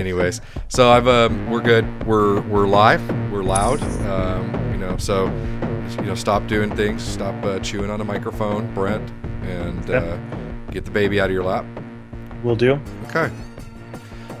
[0.00, 2.06] anyways, so I've um, we're good.
[2.06, 3.02] We're we're live.
[3.30, 3.80] We're loud.
[4.06, 5.26] Um, you know, so
[5.98, 7.02] you know, stop doing things.
[7.02, 9.08] Stop uh, chewing on a microphone, Brent,
[9.42, 9.98] and Yeah.
[9.98, 11.64] uh, get the baby out of your lap.
[12.42, 12.80] We'll do.
[13.08, 13.30] Okay.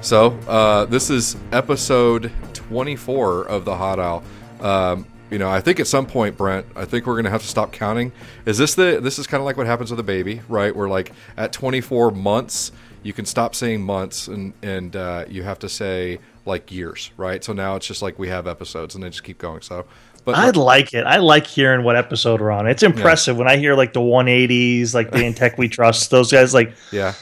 [0.00, 4.22] So uh, this is episode 24 of the Hot Aisle.
[4.60, 7.48] Um, you know, I think at some point, Brent, I think we're gonna have to
[7.48, 8.10] stop counting.
[8.46, 8.98] Is this the?
[9.02, 10.74] This is kind of like what happens with a baby, right?
[10.74, 12.72] We're like at 24 months,
[13.02, 17.42] you can stop saying months, and and uh, you have to say like years, right?
[17.42, 19.62] So now it's just like we have episodes, and they just keep going.
[19.62, 19.86] So,
[20.24, 21.06] but I like it.
[21.06, 22.66] I like hearing what episode we're on.
[22.66, 26.10] It's impressive when I hear like the 180s, like the Tech We Trust.
[26.10, 27.14] Those guys, like, yeah.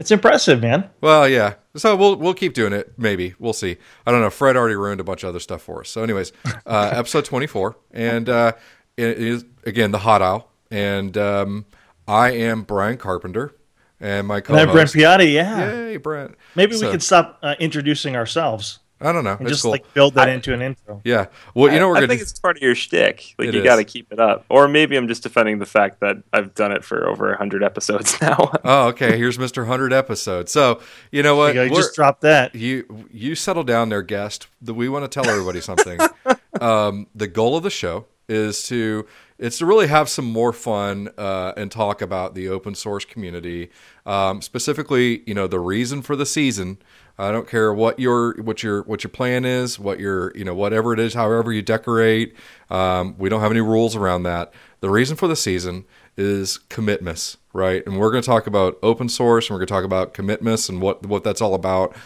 [0.00, 0.88] it's impressive, man.
[1.00, 1.54] Well, yeah.
[1.76, 2.92] So we'll we'll keep doing it.
[2.98, 3.76] Maybe we'll see.
[4.06, 4.30] I don't know.
[4.30, 5.88] Fred already ruined a bunch of other stuff for us.
[5.88, 6.32] So, anyways,
[6.66, 8.52] uh, episode twenty four, and uh,
[8.96, 11.66] it is again the Hot Aisle, and um,
[12.08, 13.54] I am Brian Carpenter,
[14.00, 14.90] and my And then Brent.
[14.90, 15.70] Piatti, yeah.
[15.72, 16.34] Yay, Brent.
[16.54, 19.32] Maybe So, we could stop uh, introducing ourselves I don't know.
[19.32, 19.70] and It's just cool.
[19.70, 21.00] like build that into an intro.
[21.04, 21.28] yeah.
[21.54, 22.08] Well, you know I we're gonna.
[22.08, 23.34] think it's part of your shtick.
[23.38, 24.44] Like you got to keep it up.
[24.50, 28.20] Or maybe I'm just defending the fact that I've done it for over hundred episodes
[28.20, 28.52] now.
[28.62, 29.16] Oh, okay.
[29.16, 29.66] Here's Mr.
[29.66, 30.50] Hundred episode.
[30.50, 31.54] So you know what?
[31.54, 32.54] You, you We're- just drop that.
[32.54, 34.48] you you settle down there, guest.
[34.60, 35.98] The- We want to tell everybody something.
[36.60, 39.06] um, the goal of the show is to
[39.40, 43.70] it's to really have some more fun uh, and talk about the open source community,
[44.04, 46.76] um, specifically, you know, the reason for the season.
[47.18, 50.54] I don't care what your what your what your plan is, what your you know
[50.54, 52.34] whatever it is, however you decorate.
[52.70, 54.52] Um, we don't have any rules around that.
[54.80, 57.84] The reason for the season is Commitmas, right?
[57.86, 60.68] And we're going to talk about open source, and we're going to talk about Commitmas
[60.68, 61.96] and what what that's all about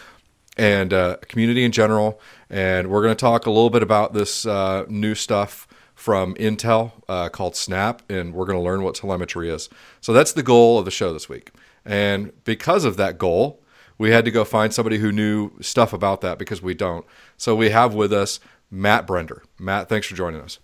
[0.57, 2.19] and uh, community in general.
[2.49, 5.67] And we're going to talk a little bit about this uh, new stuff
[6.05, 9.69] from Intel uh, called Snap, and we're going to learn what telemetry is.
[10.01, 11.49] So that's the goal of the show this week.
[11.83, 13.63] And because of that goal,
[13.97, 17.07] we had to go find somebody who knew stuff about that because we don't.
[17.37, 18.39] So we have with us
[18.69, 19.41] Matt Brender.
[19.57, 20.59] Matt, thanks for joining us.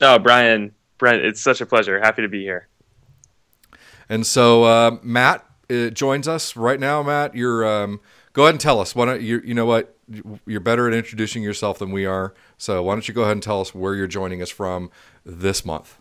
[0.00, 1.98] Oh, Brian, Brent, it's such a pleasure.
[1.98, 2.68] Happy to be here.
[4.08, 7.02] And so uh, Matt uh, joins us right now.
[7.02, 7.98] Matt, you're um,
[8.32, 8.94] go ahead and tell us.
[8.94, 9.42] Why don't you?
[9.44, 9.97] You know what?
[10.46, 12.34] You're better at introducing yourself than we are.
[12.56, 14.90] So why don't you go ahead and tell us where you're joining us from
[15.24, 15.98] this month?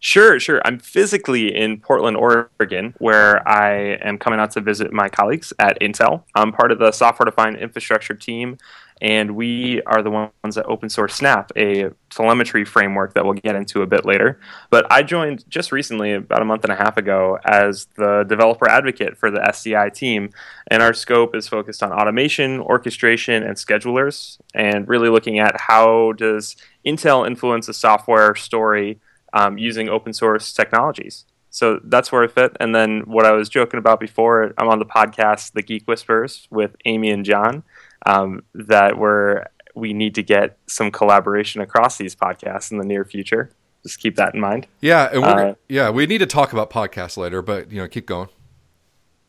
[0.00, 0.62] Sure, sure.
[0.64, 5.80] I'm physically in Portland, Oregon, where I am coming out to visit my colleagues at
[5.80, 6.22] Intel.
[6.36, 8.58] I'm part of the software defined infrastructure team,
[9.00, 13.54] and we are the ones that open source Snap, a telemetry framework that we'll get
[13.54, 14.40] into a bit later.
[14.70, 18.68] But I joined just recently, about a month and a half ago, as the developer
[18.68, 20.30] advocate for the SDI team,
[20.68, 26.12] and our scope is focused on automation, orchestration, and schedulers, and really looking at how
[26.12, 26.56] does
[26.86, 29.00] Intel influence a software story
[29.32, 31.24] um, using open source technologies.
[31.50, 32.56] So that's where I fit.
[32.60, 36.46] And then what I was joking about before, I'm on the podcast, The Geek Whispers,
[36.50, 37.64] with Amy and John.
[38.06, 39.44] Um, that we're
[39.74, 43.50] we need to get some collaboration across these podcasts in the near future.
[43.82, 44.66] Just keep that in mind.
[44.80, 47.88] Yeah, and we're Uh, yeah, we need to talk about podcasts later, but you know,
[47.88, 48.28] keep going.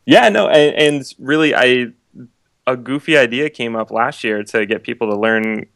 [0.06, 1.92] Yeah, no, and, and really, I
[2.66, 5.68] a goofy idea came up last year to get people to learn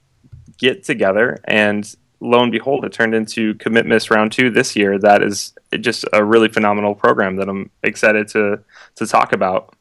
[0.58, 4.98] get together, and lo and behold, it turned into Commitmas Round Two this year.
[4.98, 8.59] That is just a really phenomenal program that I'm excited to
[8.96, 9.76] to talk about.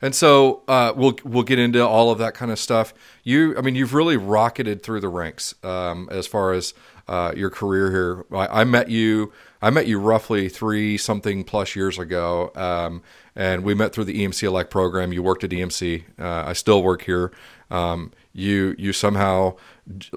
[0.00, 2.94] And so uh, we'll we'll get into all of that kind of stuff.
[3.24, 6.74] You, I mean, you've really rocketed through the ranks um, as far as
[7.08, 8.24] uh, your career here.
[8.32, 9.32] I, I met you.
[9.60, 13.02] I met you roughly three something plus years ago, um,
[13.34, 15.12] and we met through the EMC Elect program.
[15.12, 16.04] You worked at EMC.
[16.18, 17.32] Uh, I still work here.
[17.70, 19.56] Um, you you somehow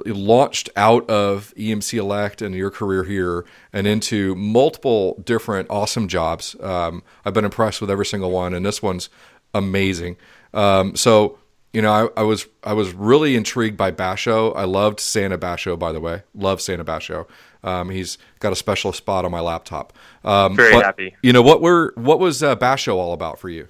[0.06, 6.56] launched out of EMC Elect and your career here and into multiple different awesome jobs.
[6.60, 9.10] Um, I've been impressed with every single one, and this one's
[9.54, 10.18] amazing.
[10.54, 11.38] Um, so
[11.74, 14.56] you know, I, I was I was really intrigued by Basho.
[14.56, 16.24] I loved Santa Basho, by the way.
[16.36, 17.28] Love Santa Basho.
[17.64, 19.94] Um, he's got a special spot on my laptop.
[20.26, 21.16] Um, Very but, happy.
[21.22, 23.68] You know what were what was uh, Basho all about for you?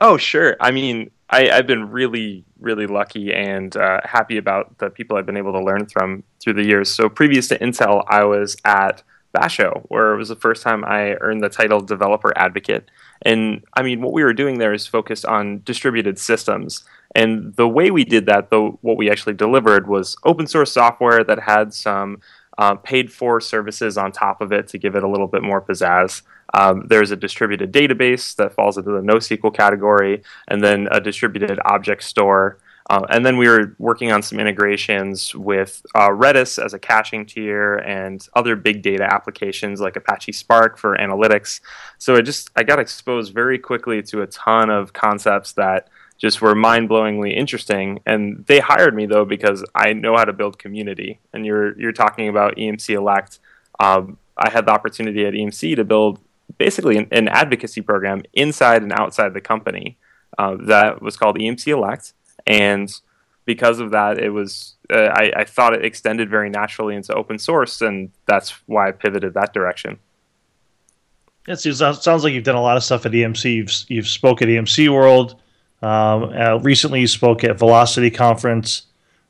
[0.00, 0.56] Oh, sure.
[0.60, 5.26] I mean, I, I've been really, really lucky and uh, happy about the people I've
[5.26, 6.90] been able to learn from through the years.
[6.90, 9.02] So, previous to Intel, I was at
[9.34, 12.90] Basho, where it was the first time I earned the title developer advocate.
[13.22, 16.84] And I mean, what we were doing there is focused on distributed systems.
[17.14, 21.24] And the way we did that, though, what we actually delivered was open source software
[21.24, 22.20] that had some
[22.58, 25.60] uh, paid for services on top of it to give it a little bit more
[25.60, 26.22] pizzazz.
[26.54, 31.58] Um, there's a distributed database that falls into the NoSQL category, and then a distributed
[31.64, 32.58] object store.
[32.88, 37.26] Uh, and then we were working on some integrations with uh, Redis as a caching
[37.26, 41.60] tier and other big data applications like Apache Spark for analytics.
[41.98, 46.40] So I just I got exposed very quickly to a ton of concepts that just
[46.40, 48.00] were mind-blowingly interesting.
[48.06, 51.18] And they hired me though because I know how to build community.
[51.32, 53.40] And you're you're talking about EMC Elect.
[53.80, 56.20] Um, I had the opportunity at EMC to build
[56.56, 59.98] basically an, an advocacy program inside and outside the company
[60.38, 62.12] uh, that was called EMC Elect,
[62.46, 62.92] and
[63.44, 67.38] because of that, it was uh, I, I, thought it extended very naturally into open
[67.38, 69.98] source, and that's why I pivoted that direction.
[71.48, 73.54] It sounds like you've done a lot of stuff at EMC.
[73.54, 75.36] You've you've spoke at EMC World.
[75.80, 78.82] Um, uh, recently, you spoke at Velocity Conference.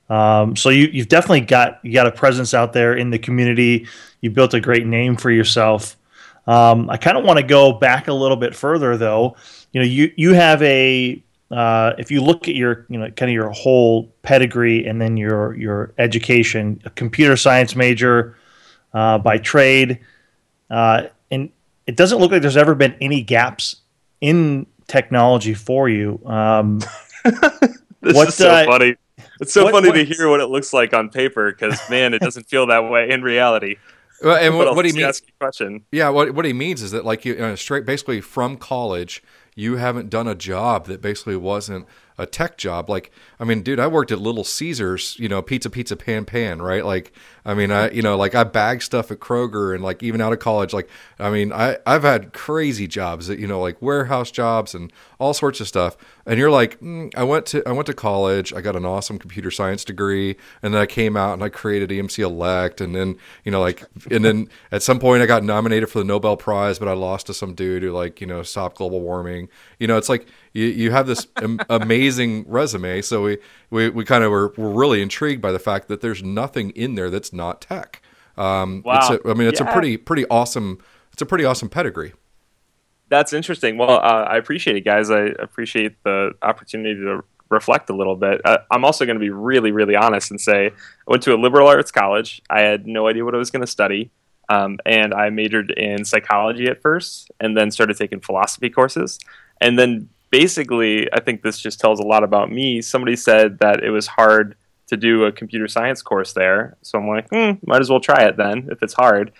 [0.08, 3.86] Um, so you, you've definitely got you got a presence out there in the community.
[4.22, 5.96] You built a great name for yourself.
[6.46, 9.36] Um, I kind of want to go back a little bit further, though.
[9.72, 13.30] You know, you you have a uh, if you look at your you know kind
[13.30, 18.36] of your whole pedigree and then your your education, a computer science major
[18.94, 20.00] uh, by trade,
[20.70, 21.50] uh, and
[21.86, 23.76] it doesn't look like there's ever been any gaps
[24.20, 26.20] in technology for you.
[26.26, 26.80] Um,
[27.24, 28.96] this what, is so uh, funny.
[29.40, 32.20] It's so what, funny to hear what it looks like on paper because man, it
[32.20, 33.76] doesn't feel that way in reality.
[34.22, 35.84] Well, and what, what he means, question.
[35.92, 39.22] yeah, what what he means is that like you, uh, straight, basically from college,
[39.56, 41.86] you haven't done a job that basically wasn't
[42.18, 42.88] a tech job.
[42.90, 43.10] Like,
[43.40, 46.84] I mean, dude, I worked at Little Caesars, you know, pizza, pizza, pan, pan, right?
[46.84, 47.12] Like,
[47.46, 50.32] I mean, I, you know, like I bag stuff at Kroger and like even out
[50.32, 50.88] of college, like,
[51.20, 55.32] I mean, I, I've had crazy jobs that, you know, like warehouse jobs and all
[55.32, 55.96] sorts of stuff.
[56.26, 59.16] And you're like, mm, I went to, I went to college, I got an awesome
[59.16, 60.36] computer science degree.
[60.60, 62.80] And then I came out and I created EMC Elect.
[62.80, 66.04] And then, you know, like, and then at some point I got nominated for the
[66.04, 69.48] Nobel Prize, but I lost to some dude who like, you know, stopped global warming.
[69.78, 71.28] You know, it's like, you, you have this
[71.70, 73.02] amazing resume.
[73.02, 73.38] So we,
[73.70, 76.96] we, we kind of were, were really intrigued by the fact that there's nothing in
[76.96, 78.02] there that's not tech.
[78.36, 79.18] Um, wow.
[79.24, 79.68] A, I mean, it's yeah.
[79.68, 80.78] a pretty, pretty awesome,
[81.12, 82.12] it's a pretty awesome pedigree.
[83.08, 83.78] That's interesting.
[83.78, 85.10] Well, uh, I appreciate it, guys.
[85.10, 88.40] I appreciate the opportunity to reflect a little bit.
[88.44, 90.72] Uh, I'm also going to be really, really honest and say I
[91.06, 92.42] went to a liberal arts college.
[92.50, 94.10] I had no idea what I was going to study.
[94.48, 99.18] Um, and I majored in psychology at first and then started taking philosophy courses.
[99.60, 102.80] And then basically, I think this just tells a lot about me.
[102.82, 104.56] Somebody said that it was hard
[104.88, 106.76] to do a computer science course there.
[106.82, 109.32] So I'm like, hmm, might as well try it then if it's hard.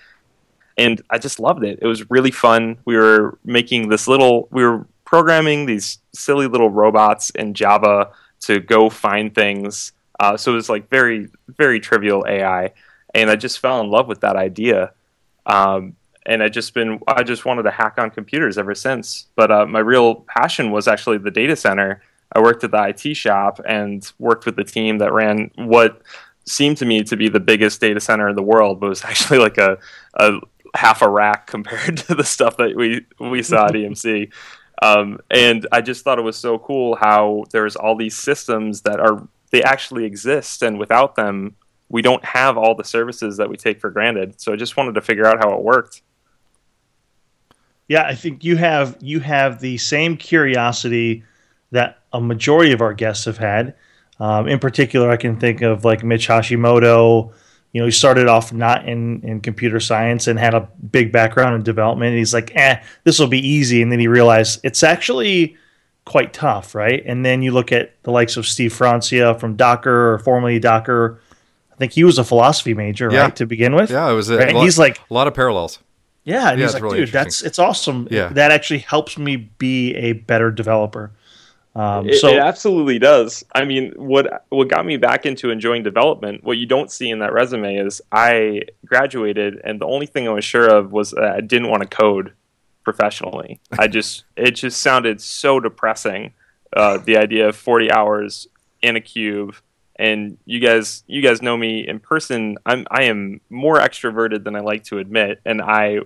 [0.77, 1.79] And I just loved it.
[1.81, 2.79] It was really fun.
[2.85, 8.11] We were making this little, we were programming these silly little robots in Java
[8.41, 9.93] to go find things.
[10.21, 12.73] Uh, so it was like very, very trivial AI.
[13.15, 14.93] And I just fell in love with that idea.
[15.47, 15.97] Um,
[16.27, 19.29] and I just been I just wanted to hack on computers ever since.
[19.37, 22.03] But uh, my real passion was actually the data center.
[22.33, 26.03] I worked at the IT shop and worked with the team that ran what
[26.45, 29.39] seemed to me to be the biggest data center in the world, but was actually
[29.39, 29.79] like a,
[30.15, 30.39] a
[30.75, 34.33] half a rack compared to the stuff that we we saw at EMC.
[34.83, 39.01] Um, and I just thought it was so cool how there's all these systems that
[39.01, 41.57] are they actually exist, and without them,
[41.89, 44.41] we don't have all the services that we take for granted.
[44.41, 46.03] So I just wanted to figure out how it worked.
[47.89, 51.23] Yeah, I think you have you have the same curiosity
[51.71, 53.75] that a majority of our guests have had.
[54.19, 57.33] Um, in particular, I can think of like Mitch Hashimoto.
[57.73, 61.55] You know, he started off not in, in computer science and had a big background
[61.55, 62.11] in development.
[62.11, 63.83] And he's like, eh, this will be easy.
[63.83, 65.57] And then he realized it's actually
[66.07, 67.03] quite tough, right?
[67.05, 71.21] And then you look at the likes of Steve Francia from Docker or formerly Docker.
[71.71, 73.25] I think he was a philosophy major, yeah.
[73.25, 73.91] right, to begin with.
[73.91, 74.31] Yeah, it was.
[74.31, 74.55] A, right?
[74.55, 75.81] lot, he's like a lot of parallels.
[76.25, 78.09] Yeah, and yeah, he's like, really dude, that's it's awesome.
[78.11, 78.29] Yeah.
[78.31, 81.13] that actually helps me be a better developer.
[81.77, 83.45] Um, it, so it absolutely does.
[83.55, 86.43] I mean, what what got me back into enjoying development?
[86.43, 90.33] What you don't see in that resume is I graduated, and the only thing I
[90.33, 92.33] was sure of was I didn't want to code
[92.83, 93.61] professionally.
[93.79, 96.33] I just it just sounded so depressing.
[96.75, 98.49] Uh, the idea of forty hours
[98.83, 99.55] in a cube
[99.99, 104.55] and you guys you guys know me in person i'm i am more extroverted than
[104.55, 105.99] i like to admit and i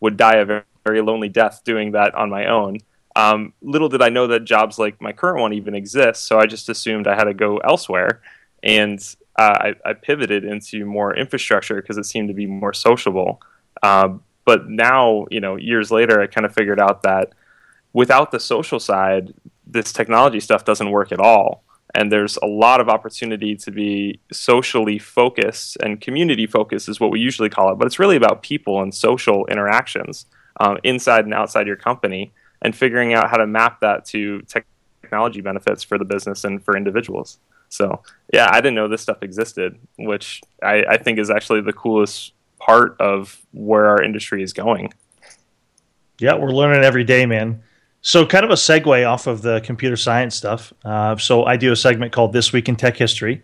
[0.00, 2.78] would die a very, very lonely death doing that on my own.
[3.18, 6.46] Um, little did I know that jobs like my current one even exist, so I
[6.46, 8.20] just assumed I had to go elsewhere.
[8.62, 9.00] And
[9.36, 13.40] uh, I, I, pivoted into more infrastructure because it seemed to be more sociable.
[13.82, 14.10] Uh,
[14.44, 17.32] but now, you know, years later, I kind of figured out that
[17.92, 19.34] without the social side,
[19.66, 24.20] this technology stuff doesn't work at all and there's a lot of opportunity to be
[24.32, 28.42] socially focused and community focused is what we usually call it but it's really about
[28.42, 30.26] people and social interactions
[30.60, 34.42] um, inside and outside your company and figuring out how to map that to
[35.02, 37.38] technology benefits for the business and for individuals
[37.68, 41.72] so yeah i didn't know this stuff existed which I, I think is actually the
[41.72, 44.92] coolest part of where our industry is going
[46.18, 47.62] yeah we're learning every day man
[48.00, 50.72] So, kind of a segue off of the computer science stuff.
[50.84, 53.42] Uh, so, I do a segment called This Week in Tech History.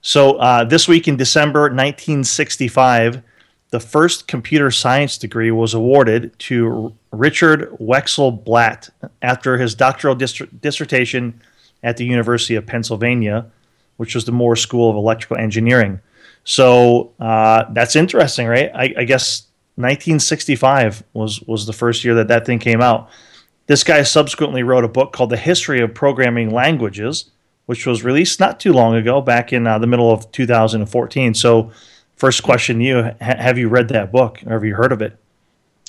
[0.00, 3.22] So, uh, this week in December 1965,
[3.70, 8.90] the first computer science degree was awarded to Richard Wexel Blatt
[9.22, 11.40] after his doctoral dissertation
[11.82, 13.46] at the University of Pennsylvania,
[13.96, 16.00] which was the Moore School of Electrical Engineering.
[16.44, 18.70] So uh, that's interesting, right?
[18.74, 19.46] I, I, guess
[19.76, 23.08] 1965 was was the first year that that thing came out.
[23.66, 27.30] This guy subsequently wrote a book called The History of Programming Languages,
[27.66, 31.34] which was released not too long ago, back in uh, the middle of 2014.
[31.34, 31.70] So
[32.20, 35.16] First question you: ha- Have you read that book, or have you heard of it?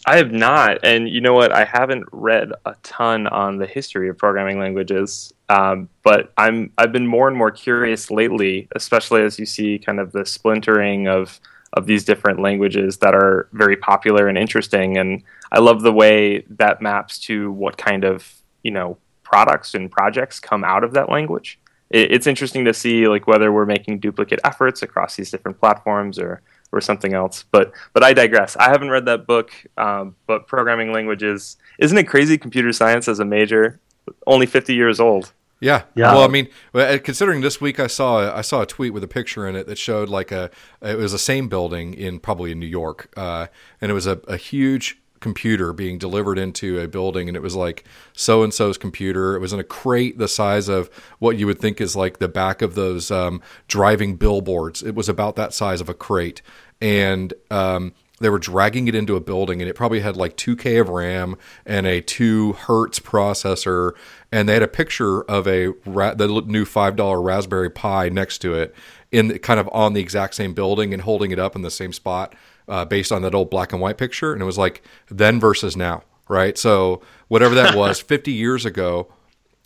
[0.05, 1.51] I have not, and you know what?
[1.51, 6.93] I haven't read a ton on the history of programming languages, um, but I'm I've
[6.93, 11.41] been more and more curious lately, especially as you see kind of the splintering of
[11.73, 14.97] of these different languages that are very popular and interesting.
[14.97, 19.91] And I love the way that maps to what kind of you know products and
[19.91, 21.59] projects come out of that language
[21.91, 26.17] it, it's interesting to see like whether we're making duplicate efforts across these different platforms
[26.17, 27.45] or or something else.
[27.51, 28.55] But but I digress.
[28.57, 32.37] I haven't read that book, um, but programming languages isn't it crazy?
[32.37, 33.79] Computer science as a major,
[34.25, 35.33] only fifty years old.
[35.61, 35.83] Yeah.
[35.93, 36.11] yeah.
[36.15, 39.07] Well, I mean, uh, considering this week I saw I saw a tweet with a
[39.07, 40.49] picture in it that showed like a
[40.81, 43.47] it was the same building in probably in New York, uh,
[43.79, 47.55] and it was a, a huge computer being delivered into a building and it was
[47.55, 49.35] like so and so's computer.
[49.35, 52.27] It was in a crate the size of what you would think is like the
[52.27, 54.83] back of those um, driving billboards.
[54.83, 56.41] It was about that size of a crate.
[56.81, 60.79] And um, they were dragging it into a building and it probably had like 2k
[60.79, 61.35] of ram
[61.65, 63.93] and a 2 hertz processor
[64.31, 68.73] and they had a picture of a the new $5 raspberry pi next to it
[69.11, 71.91] in kind of on the exact same building and holding it up in the same
[71.91, 72.35] spot
[72.71, 75.75] uh, based on that old black and white picture, and it was like then versus
[75.75, 76.57] now, right?
[76.57, 79.11] So whatever that was, 50 years ago,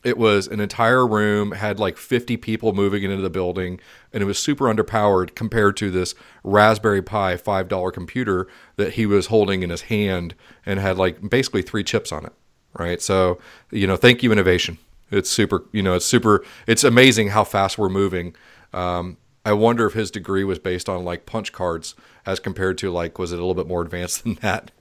[0.04, 3.80] it was an entire room had like 50 people moving into the building,
[4.12, 9.06] and it was super underpowered compared to this Raspberry Pi five dollar computer that he
[9.06, 10.34] was holding in his hand
[10.66, 12.34] and had like basically three chips on it,
[12.74, 13.00] right?
[13.04, 14.80] So you know, thank you innovation.
[15.12, 16.44] It's super, you know, it's super.
[16.66, 18.36] It's amazing how fast we're moving.
[18.74, 21.94] Um, I wonder if his degree was based on like punch cards
[22.26, 24.72] as compared to like was it a little bit more advanced than that?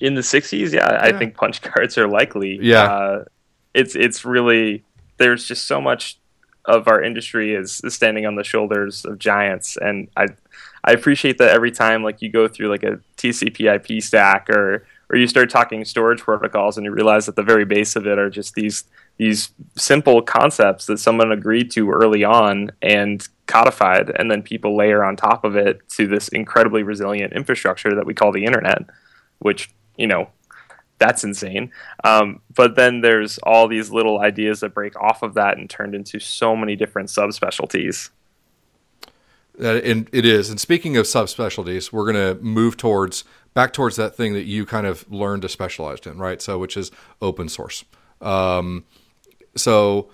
[0.00, 1.00] In the '60s, yeah, yeah.
[1.02, 2.58] I think punch cards are likely.
[2.62, 3.24] Yeah, uh,
[3.74, 4.84] it's it's really
[5.18, 6.18] there's just so much
[6.64, 10.26] of our industry is, is standing on the shoulders of giants, and I
[10.84, 15.16] I appreciate that every time like you go through like a TCP/IP stack or or
[15.16, 18.30] you start talking storage protocols and you realize that the very base of it are
[18.30, 18.84] just these
[19.18, 25.04] these simple concepts that someone agreed to early on and codified and then people layer
[25.04, 28.82] on top of it to this incredibly resilient infrastructure that we call the internet
[29.40, 30.28] which you know
[30.98, 31.70] that's insane.
[32.04, 35.94] Um, but then there's all these little ideas that break off of that and turned
[35.94, 38.10] into so many different subspecialties.
[39.60, 40.50] Uh, and it is.
[40.50, 44.64] And speaking of subspecialties we're going to move towards back towards that thing that you
[44.64, 46.40] kind of learned to specialize in right?
[46.40, 47.84] So which is open source.
[48.20, 48.84] Um,
[49.60, 50.10] so,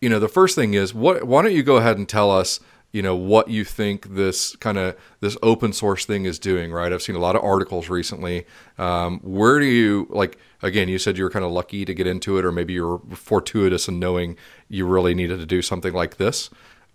[0.00, 2.60] you know, the first thing is what why don't you go ahead and tell us,
[2.92, 6.92] you know, what you think this kind of this open source thing is doing, right?
[6.92, 8.46] I've seen a lot of articles recently.
[8.78, 12.06] Um, where do you like again, you said you were kind of lucky to get
[12.06, 14.36] into it or maybe you were fortuitous in knowing
[14.68, 16.50] you really needed to do something like this.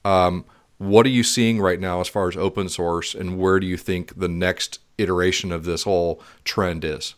[0.06, 0.46] Um,
[0.78, 3.78] what are you seeing right now as far as open source and where do you
[3.78, 7.16] think the next iteration of this whole trend is?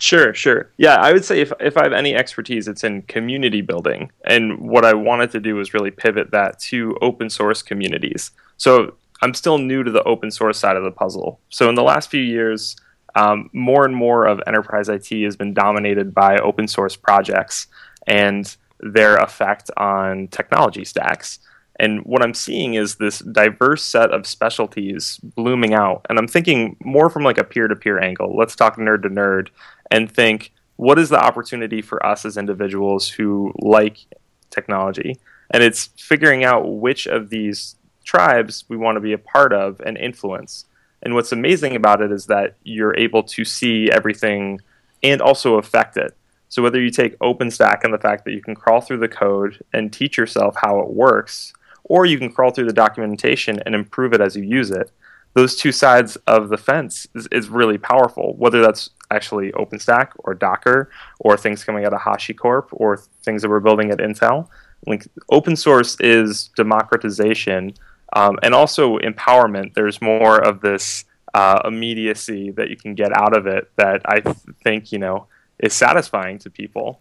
[0.00, 0.70] Sure, sure.
[0.78, 4.10] Yeah, I would say if, if I have any expertise, it's in community building.
[4.24, 8.30] And what I wanted to do was really pivot that to open source communities.
[8.56, 11.38] So I'm still new to the open source side of the puzzle.
[11.50, 12.76] So in the last few years,
[13.14, 17.66] um, more and more of enterprise IT has been dominated by open source projects
[18.06, 21.40] and their effect on technology stacks.
[21.78, 26.04] And what I'm seeing is this diverse set of specialties blooming out.
[26.08, 28.36] And I'm thinking more from like a peer to peer angle.
[28.36, 29.48] Let's talk nerd to nerd
[29.90, 33.98] and think what is the opportunity for us as individuals who like
[34.50, 35.18] technology?
[35.50, 39.80] And it's figuring out which of these tribes we want to be a part of
[39.80, 40.64] and influence.
[41.02, 44.60] And what's amazing about it is that you're able to see everything
[45.02, 46.16] and also affect it.
[46.48, 49.62] So whether you take OpenStack and the fact that you can crawl through the code
[49.72, 51.52] and teach yourself how it works,
[51.84, 54.90] or you can crawl through the documentation and improve it as you use it,
[55.34, 58.34] those two sides of the fence is, is really powerful.
[58.36, 63.48] Whether that's actually OpenStack or Docker or things coming out of HashiCorp or things that
[63.48, 64.48] we're building at Intel.
[64.86, 67.74] Like open source is democratization
[68.14, 69.74] um, and also empowerment.
[69.74, 74.20] There's more of this uh, immediacy that you can get out of it that I
[74.20, 75.26] th- think you know
[75.58, 77.00] is satisfying to people.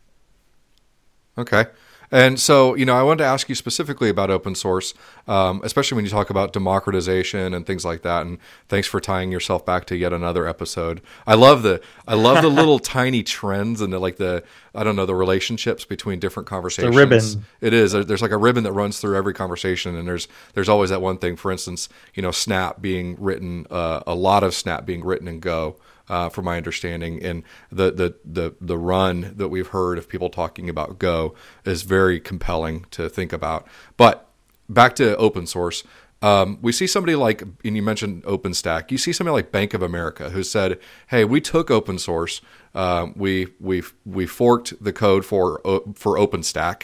[1.37, 1.65] Okay.
[2.11, 4.93] And so, you know, I wanted to ask you specifically about open source,
[5.27, 8.25] um, especially when you talk about democratization and things like that.
[8.25, 11.01] And thanks for tying yourself back to yet another episode.
[11.27, 14.95] I love the I love the little tiny trends and the, like the I don't
[14.95, 16.95] know the relationships between different conversations.
[16.95, 17.45] The ribbon.
[17.61, 17.91] It is.
[17.91, 21.17] There's like a ribbon that runs through every conversation, and there's there's always that one
[21.17, 21.35] thing.
[21.35, 25.39] For instance, you know, Snap being written, uh, a lot of Snap being written in
[25.39, 25.77] Go
[26.09, 27.23] uh, from my understanding.
[27.23, 31.35] And the, the, the, the run that we've heard of people talking about Go
[31.65, 33.67] is very compelling to think about.
[33.95, 34.27] But
[34.67, 35.83] back to open source.
[36.21, 38.91] Um, we see somebody like, and you mentioned OpenStack.
[38.91, 42.41] You see somebody like Bank of America who said, "Hey, we took open source,
[42.75, 45.59] uh, we we we forked the code for
[45.95, 46.83] for OpenStack,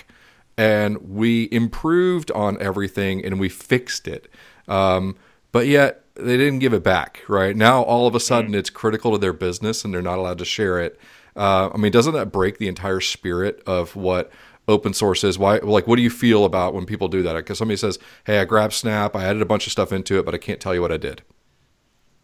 [0.57, 4.27] and we improved on everything, and we fixed it.
[4.67, 5.15] Um,
[5.51, 7.21] but yet they didn't give it back.
[7.27, 8.55] Right now, all of a sudden, mm.
[8.55, 10.99] it's critical to their business, and they're not allowed to share it.
[11.35, 14.31] Uh, I mean, doesn't that break the entire spirit of what
[14.67, 15.37] open source is?
[15.37, 17.35] Why, like, what do you feel about when people do that?
[17.35, 20.25] Because somebody says, "Hey, I grabbed Snap, I added a bunch of stuff into it,
[20.25, 21.21] but I can't tell you what I did."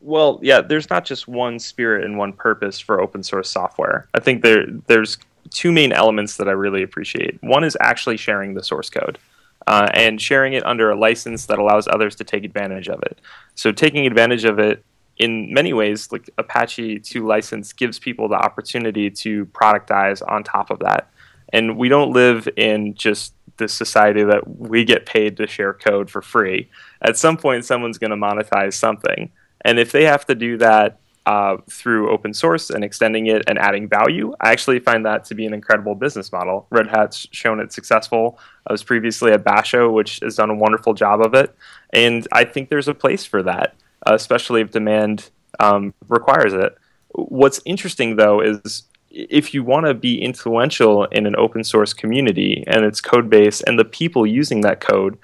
[0.01, 4.07] Well, yeah, there's not just one spirit and one purpose for open source software.
[4.13, 5.17] I think there there's
[5.51, 7.41] two main elements that I really appreciate.
[7.41, 9.19] One is actually sharing the source code
[9.67, 13.19] uh, and sharing it under a license that allows others to take advantage of it.
[13.55, 14.83] So taking advantage of it
[15.17, 20.71] in many ways, like Apache 2 license gives people the opportunity to productize on top
[20.71, 21.09] of that.
[21.53, 26.09] And we don't live in just this society that we get paid to share code
[26.09, 26.69] for free.
[27.01, 29.31] At some point, someone's going to monetize something.
[29.63, 33.59] And if they have to do that uh, through open source and extending it and
[33.59, 36.67] adding value, I actually find that to be an incredible business model.
[36.71, 38.39] Red Hat's shown it successful.
[38.67, 41.55] I was previously at Basho, which has done a wonderful job of it.
[41.91, 43.75] And I think there's a place for that,
[44.05, 46.75] especially if demand um, requires it.
[47.13, 52.63] What's interesting, though, is if you want to be influential in an open source community
[52.67, 55.17] and its code base and the people using that code,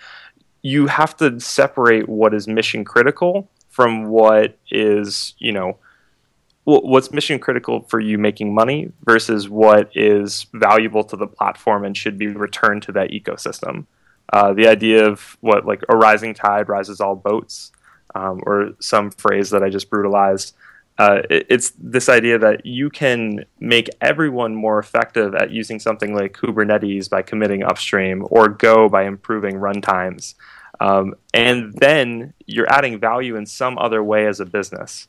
[0.62, 5.78] you have to separate what is mission critical from what is, you know,
[6.64, 11.96] what's mission critical for you making money versus what is valuable to the platform and
[11.96, 13.86] should be returned to that ecosystem.
[14.34, 17.72] Uh, the idea of what like a rising tide rises all boats,
[18.16, 20.56] um, or some phrase that I just brutalized.
[20.98, 26.16] Uh, it, it's this idea that you can make everyone more effective at using something
[26.16, 30.34] like Kubernetes by committing upstream, or Go by improving runtimes,
[30.80, 35.08] um, and then you're adding value in some other way as a business.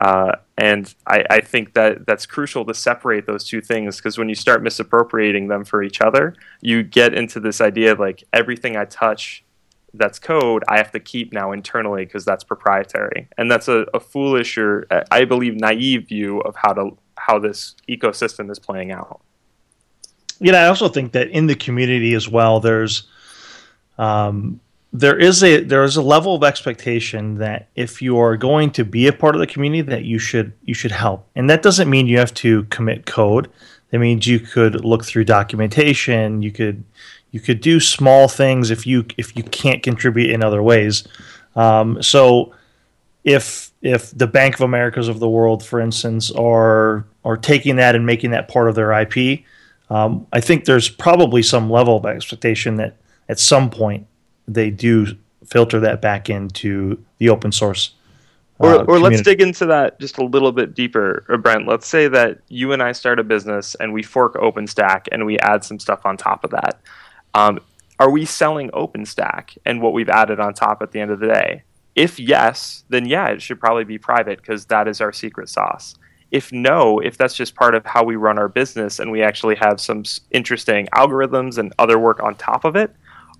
[0.00, 4.28] Uh, and I, I, think that that's crucial to separate those two things because when
[4.28, 8.76] you start misappropriating them for each other, you get into this idea of like everything
[8.76, 9.44] I touch
[9.94, 13.28] that's code, I have to keep now internally because that's proprietary.
[13.38, 17.74] And that's a, a foolish or, I believe, naive view of how to how this
[17.88, 19.20] ecosystem is playing out.
[20.40, 23.08] Yeah, I also think that in the community as well, there's
[23.98, 24.60] um,
[24.92, 28.84] there is a there is a level of expectation that if you are going to
[28.84, 31.28] be a part of the community that you should you should help.
[31.34, 33.50] And that doesn't mean you have to commit code.
[33.90, 36.42] That means you could look through documentation.
[36.42, 36.84] You could
[37.30, 41.06] you could do small things if you if you can't contribute in other ways.
[41.54, 42.54] Um, so
[43.24, 47.94] if if the bank of americas of the world for instance are are taking that
[47.94, 49.40] and making that part of their ip
[49.90, 52.96] um, i think there's probably some level of expectation that
[53.28, 54.06] at some point
[54.48, 57.92] they do filter that back into the open source.
[58.60, 61.68] Uh, or, or let's dig into that just a little bit deeper, uh, Brent.
[61.68, 65.38] Let's say that you and I start a business and we fork OpenStack and we
[65.38, 66.80] add some stuff on top of that.
[67.34, 67.60] Um,
[68.00, 71.28] are we selling OpenStack and what we've added on top at the end of the
[71.28, 71.62] day?
[71.94, 75.94] If yes, then yeah, it should probably be private because that is our secret sauce.
[76.30, 79.56] If no, if that's just part of how we run our business and we actually
[79.56, 82.94] have some interesting algorithms and other work on top of it,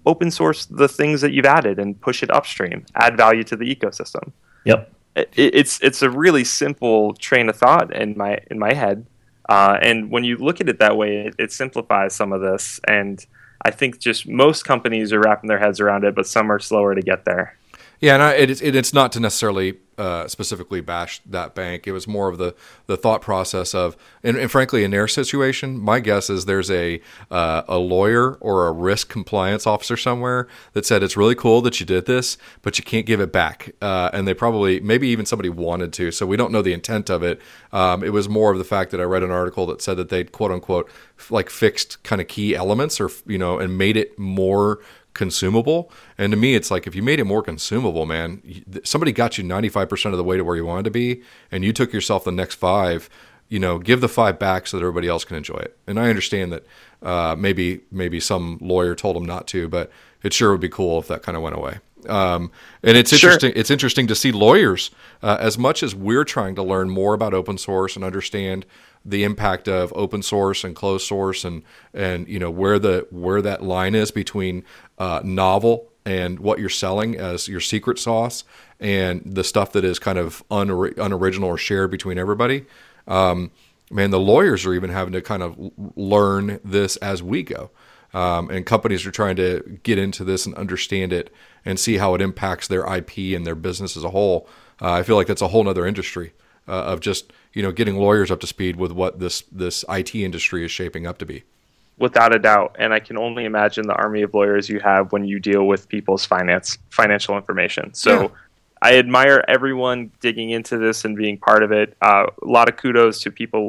[0.09, 3.67] open source the things that you've added and push it upstream, add value to the
[3.75, 4.33] ecosystem.
[4.65, 4.93] Yep.
[5.17, 9.07] It, it's it's a really simple train of thought in my in my head,
[9.49, 12.81] uh, and when you look at it that way, it, it simplifies some of this.
[12.87, 13.25] And
[13.63, 16.95] I think just most companies are wrapping their heads around it, but some are slower
[16.95, 17.58] to get there.
[18.01, 21.89] Yeah, and I, it, it, it's not to necessarily uh, specifically bash that bank.
[21.89, 22.55] It was more of the,
[22.87, 27.01] the thought process of, and, and frankly, in their situation, my guess is there's a
[27.33, 31.81] uh, a lawyer or a risk compliance officer somewhere that said it's really cool that
[31.81, 33.75] you did this, but you can't give it back.
[33.83, 37.11] Uh, and they probably, maybe even somebody wanted to, so we don't know the intent
[37.11, 37.41] of it.
[37.73, 40.09] Um, it was more of the fact that I read an article that said that
[40.09, 40.89] they'd quote unquote
[41.31, 44.79] like fixed kind of key elements or you know and made it more
[45.19, 45.91] consumable.
[46.17, 48.41] And to me, it's like if you made it more consumable, man,
[48.85, 51.73] somebody got you 95% of the way to where you wanted to be, and you
[51.75, 53.11] took yourself the next five.
[53.51, 55.75] you know, give the five back so that everybody else can enjoy it.
[55.87, 56.67] And I understand that
[57.03, 59.91] uh, maybe maybe some lawyer told them not to, but
[60.23, 61.79] it sure would be cool if that kind of went away.
[62.09, 62.51] Um,
[62.83, 63.31] and it's Sure.
[63.31, 63.53] interesting.
[63.57, 64.91] It's interesting to see lawyers,
[65.23, 68.67] uh, as much as we're trying to learn more about open source and understand
[69.05, 71.63] the impact of open source and closed source, and
[71.95, 74.65] and you know where the where that line is between
[74.99, 78.45] uh, novel and what you're selling as your secret sauce,
[78.81, 82.65] and the stuff that is kind of unori- unoriginal or shared between everybody.
[83.07, 83.51] Um,
[83.91, 87.71] man, the lawyers are even having to kind of learn this as we go.
[88.15, 91.33] Um, and companies are trying to get into this and understand it
[91.65, 94.49] and see how it impacts their IP and their business as a whole.
[94.81, 96.33] Uh, I feel like that's a whole other industry
[96.67, 100.15] uh, of just you know getting lawyers up to speed with what this this IT
[100.15, 101.39] industry is shaping up to be.
[102.07, 102.71] without a doubt.
[102.79, 105.89] And i can only imagine the army of lawyers you have when you deal with
[105.89, 107.85] people's finance financial information.
[108.05, 108.29] So Yeah.
[108.89, 111.89] i admire everyone digging into this and being part of it.
[112.09, 113.65] Uh, a lot of kudos to people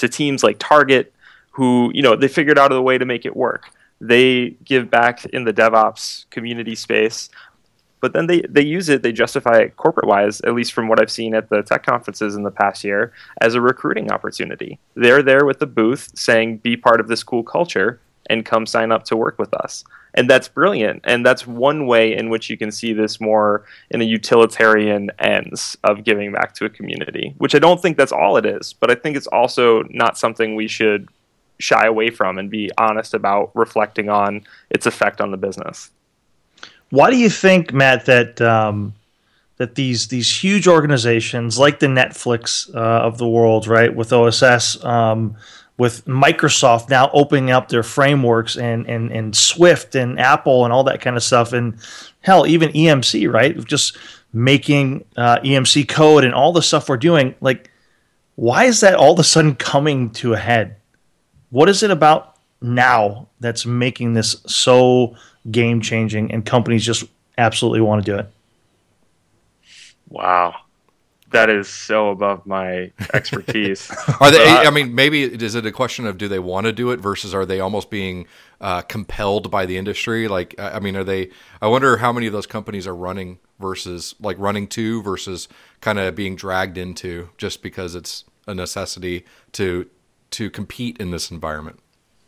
[0.00, 1.04] to teams like target
[1.56, 3.62] who you know they figured out a way to make it work.
[4.12, 6.04] They give back in the devops
[6.36, 7.18] community space
[8.02, 11.00] but then they, they use it, they justify it corporate wise, at least from what
[11.00, 14.80] I've seen at the tech conferences in the past year, as a recruiting opportunity.
[14.94, 18.90] They're there with the booth saying, be part of this cool culture and come sign
[18.90, 19.84] up to work with us.
[20.14, 21.02] And that's brilliant.
[21.04, 25.78] And that's one way in which you can see this more in a utilitarian ends
[25.84, 28.90] of giving back to a community, which I don't think that's all it is, but
[28.90, 31.08] I think it's also not something we should
[31.60, 35.90] shy away from and be honest about reflecting on its effect on the business.
[36.92, 38.92] Why do you think, Matt, that um,
[39.56, 44.84] that these these huge organizations like the Netflix uh, of the world, right, with OSS,
[44.84, 45.34] um,
[45.78, 50.84] with Microsoft now opening up their frameworks and and and Swift and Apple and all
[50.84, 51.78] that kind of stuff, and
[52.20, 53.96] hell, even EMC, right, just
[54.34, 57.70] making uh, EMC code and all the stuff we're doing, like,
[58.34, 60.76] why is that all of a sudden coming to a head?
[61.48, 62.31] What is it about
[62.62, 65.16] now that's making this so
[65.50, 67.04] game changing and companies just
[67.38, 68.26] absolutely want to do it?
[70.08, 70.56] Wow.
[71.30, 73.90] That is so above my expertise.
[74.20, 74.36] Are they?
[74.36, 76.90] But I- I mean, maybe is it a question of do they want to do
[76.90, 78.26] it versus are they almost being
[78.60, 80.28] uh, compelled by the industry?
[80.28, 81.30] Like, I I mean, are they?
[81.62, 85.48] I wonder how many of those companies are running versus like running to versus
[85.80, 89.88] kind of being dragged into just because it's a necessity to
[90.32, 91.80] to compete in this environment.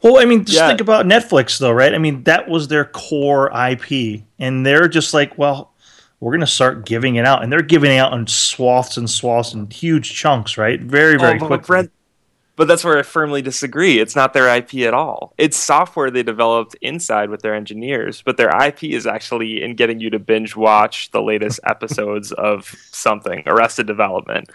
[0.04, 0.68] Well, I mean, just Yeah.
[0.68, 1.94] think about Netflix, though, right?
[1.94, 5.72] I mean, that was their core IP, and they're just like, well,
[6.20, 9.08] we're going to start giving it out, and they're giving it out in swaths and
[9.08, 10.78] swaths and huge chunks, right?
[10.80, 11.66] Very, very Oh, but quick.
[11.66, 11.90] Brent-
[12.56, 13.98] but that's where I firmly disagree.
[13.98, 15.32] It's not their IP at all.
[15.38, 19.98] It's software they developed inside with their engineers, but their IP is actually in getting
[20.00, 24.48] you to binge watch the latest episodes of something, Arrested Development.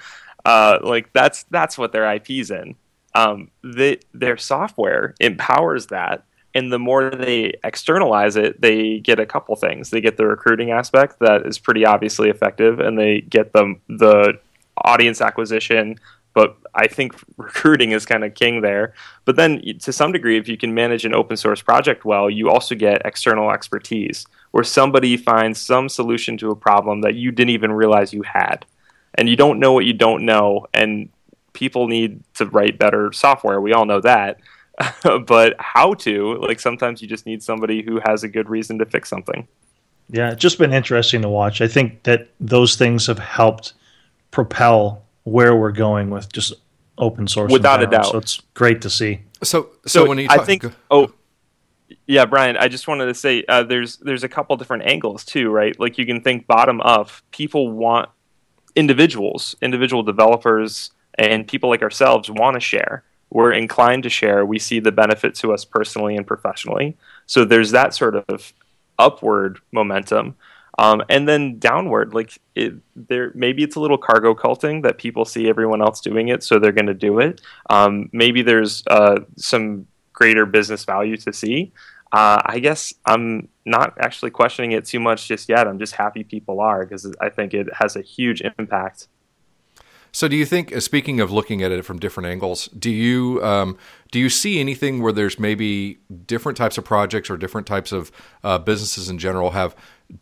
[0.45, 2.75] Uh, like that's that's what their IP's in.
[3.15, 6.24] Um, they, their software empowers that,
[6.56, 9.89] and the more they externalize it, they get a couple things.
[9.89, 14.39] They get the recruiting aspect that is pretty obviously effective, and they get the the
[14.84, 16.00] audience acquisition.
[16.34, 18.93] But I think recruiting is kind of king there.
[19.26, 22.50] But then, to some degree, if you can manage an open source project well, you
[22.50, 27.52] also get external expertise, where somebody finds some solution to a problem that you didn't
[27.52, 28.65] even realize you had,
[29.15, 31.10] and you don't know what you don't know, and
[31.53, 33.62] people need to write better software.
[33.62, 34.39] We all know that.
[35.25, 38.85] but how to, like sometimes you just need somebody who has a good reason to
[38.85, 39.47] fix something.
[40.09, 41.62] Yeah, it's just been interesting to watch.
[41.62, 43.73] I think that those things have helped
[44.31, 46.53] propel where we're going with just
[46.97, 47.51] open source.
[47.51, 48.07] Without a doubt.
[48.07, 49.21] So it's great to see.
[49.43, 51.13] So, so, when you I talk, think, go- oh,
[52.07, 55.49] yeah, Brian, I just wanted to say uh, there's there's a couple different angles too,
[55.49, 55.79] right?
[55.79, 57.09] Like you can think bottom up.
[57.31, 58.09] People want
[58.75, 63.04] individuals, individual developers, and people like ourselves want to share.
[63.30, 64.45] We're inclined to share.
[64.45, 66.98] We see the benefit to us personally and professionally.
[67.26, 68.54] So there's that sort of
[68.98, 70.36] upward momentum.
[70.78, 75.26] Um, and then downward, like it, there, maybe it's a little cargo culting that people
[75.26, 77.41] see everyone else doing it, so they're going to do it.
[77.69, 81.74] Um, maybe there's uh, some greater business value to see.
[82.12, 85.67] Uh, I guess I'm not actually questioning it too much just yet.
[85.67, 89.08] I'm just happy people are because I think it has a huge impact.
[90.12, 93.43] So, do you think, uh, speaking of looking at it from different angles, do you
[93.43, 93.78] um,
[94.12, 98.12] do you see anything where there's maybe different types of projects or different types of
[98.43, 99.76] uh, businesses in general have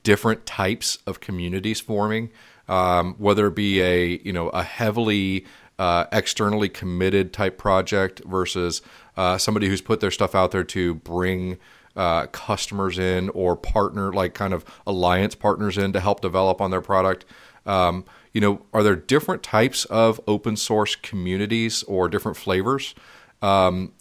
[0.04, 2.30] different types of communities forming,
[2.68, 5.46] um, whether it be a you know a heavily
[5.80, 8.82] uh, externally committed type project versus
[9.16, 11.58] uh, somebody who's put their stuff out there to bring
[11.96, 16.72] uh, customers in or partner, like kind of alliance partners in to help develop on
[16.72, 17.26] their product.
[17.66, 18.06] Um,
[18.38, 22.94] you know, are there different types of open source communities or different flavors?
[23.42, 23.94] Um,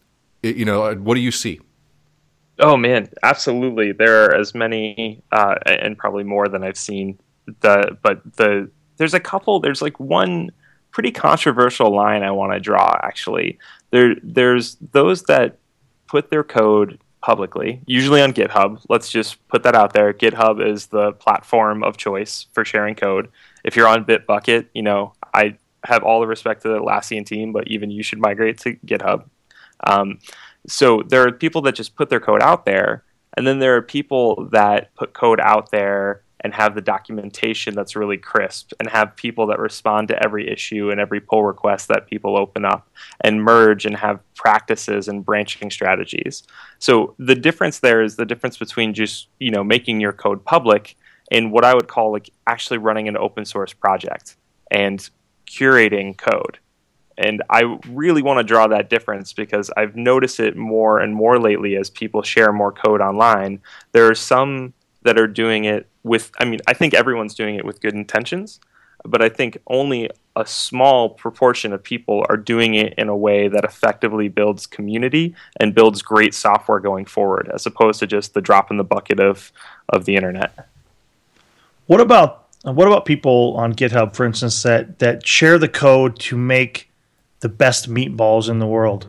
[0.42, 1.58] it, you know, what do you see?
[2.58, 3.92] Oh man, absolutely.
[3.92, 7.18] There are as many, uh, and probably more than I've seen.
[7.60, 9.58] The but the there's a couple.
[9.58, 10.50] There's like one
[10.90, 12.94] pretty controversial line I want to draw.
[13.02, 13.58] Actually,
[13.90, 15.56] there there's those that
[16.08, 18.84] put their code publicly, usually on GitHub.
[18.90, 20.12] Let's just put that out there.
[20.12, 23.30] GitHub is the platform of choice for sharing code.
[23.66, 27.52] If you're on Bitbucket, you know I have all the respect to the Atlassian team,
[27.52, 29.28] but even you should migrate to GitHub.
[29.86, 30.20] Um,
[30.66, 33.04] so there are people that just put their code out there,
[33.36, 37.96] and then there are people that put code out there and have the documentation that's
[37.96, 42.06] really crisp and have people that respond to every issue and every pull request that
[42.06, 42.88] people open up
[43.22, 46.44] and merge and have practices and branching strategies.
[46.78, 50.96] So the difference there is the difference between just, you know, making your code public
[51.30, 54.36] and what I would call like actually running an open source project
[54.70, 55.08] and
[55.46, 56.58] curating code.
[57.18, 61.38] And I really want to draw that difference because I've noticed it more and more
[61.38, 63.62] lately as people share more code online.
[63.92, 67.64] There are some that are doing it with, I mean, I think everyone's doing it
[67.64, 68.60] with good intentions,
[69.04, 73.48] but I think only a small proportion of people are doing it in a way
[73.48, 78.42] that effectively builds community and builds great software going forward, as opposed to just the
[78.42, 79.52] drop in the bucket of,
[79.88, 80.68] of the internet.
[81.86, 86.36] What about what about people on GitHub, for instance, that that share the code to
[86.36, 86.90] make
[87.40, 89.08] the best meatballs in the world.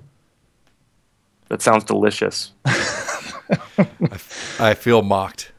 [1.50, 2.52] That sounds delicious.
[4.60, 5.52] I, feel mocked.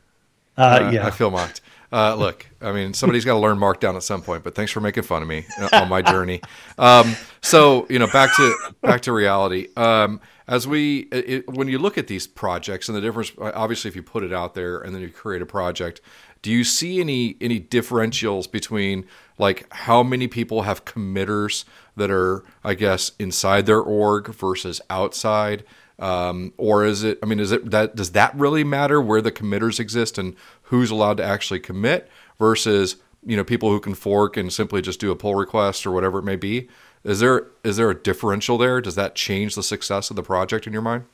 [0.57, 1.62] Uh, uh, yeah, I feel mocked.
[1.90, 4.44] Uh, look, I mean, somebody's got to learn Markdown at some point.
[4.44, 6.42] But thanks for making fun of me uh, on my journey.
[6.76, 9.68] Um, so you know, back to back to reality.
[9.76, 13.96] Um, as we, it, when you look at these projects and the difference, obviously, if
[13.96, 16.00] you put it out there and then you create a project,
[16.42, 19.07] do you see any any differentials between
[19.38, 21.64] like how many people have committers
[21.96, 25.64] that are, I guess, inside their org versus outside?
[25.98, 27.18] Um, or is it?
[27.22, 30.90] I mean, is it that does that really matter where the committers exist and who's
[30.90, 32.96] allowed to actually commit versus
[33.27, 36.20] you know people who can fork and simply just do a pull request or whatever
[36.20, 36.68] it may be?
[37.05, 38.81] Is there is there a differential there?
[38.81, 41.05] Does that change the success of the project in your mind?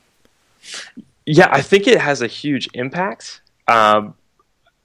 [1.27, 3.41] Yeah, I think it has a huge impact.
[3.67, 4.15] Um,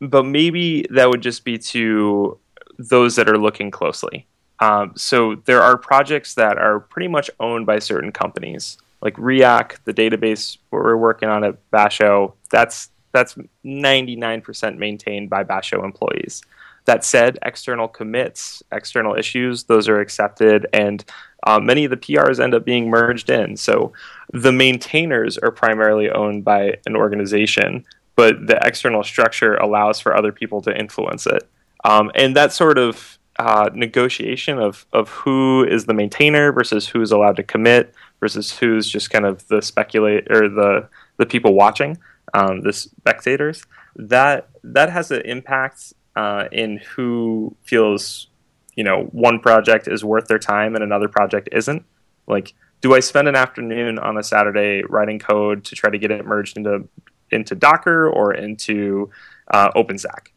[0.02, 2.38] but maybe that would just be to
[2.78, 4.26] those that are looking closely.
[4.60, 9.78] Um, so there are projects that are pretty much owned by certain companies, like Riak,
[9.86, 12.34] the database we're working on at Basho.
[12.50, 13.36] That's that's
[13.66, 16.44] 99% maintained by Basho employees.
[16.86, 21.04] That said, external commits, external issues, those are accepted, and
[21.44, 23.58] uh, many of the PRs end up being merged in.
[23.58, 23.94] So
[24.32, 27.86] the maintainers are primarily owned by an organization,
[28.20, 31.50] but the external structure allows for other people to influence it.
[31.86, 37.14] Um, and that sort of uh, negotiation of, of who is the maintainer versus who's
[37.14, 41.98] allowed to commit versus who's just kind of the speculate or the the people watching,
[42.34, 43.64] um, the spectators.
[43.96, 48.28] That that has an impact uh, in who feels,
[48.76, 51.86] you know, one project is worth their time and another project isn't.
[52.28, 56.12] Like, do I spend an afternoon on a Saturday writing code to try to get
[56.12, 56.90] it merged into
[57.32, 59.10] into Docker or into
[59.52, 60.28] uh, OpenStack?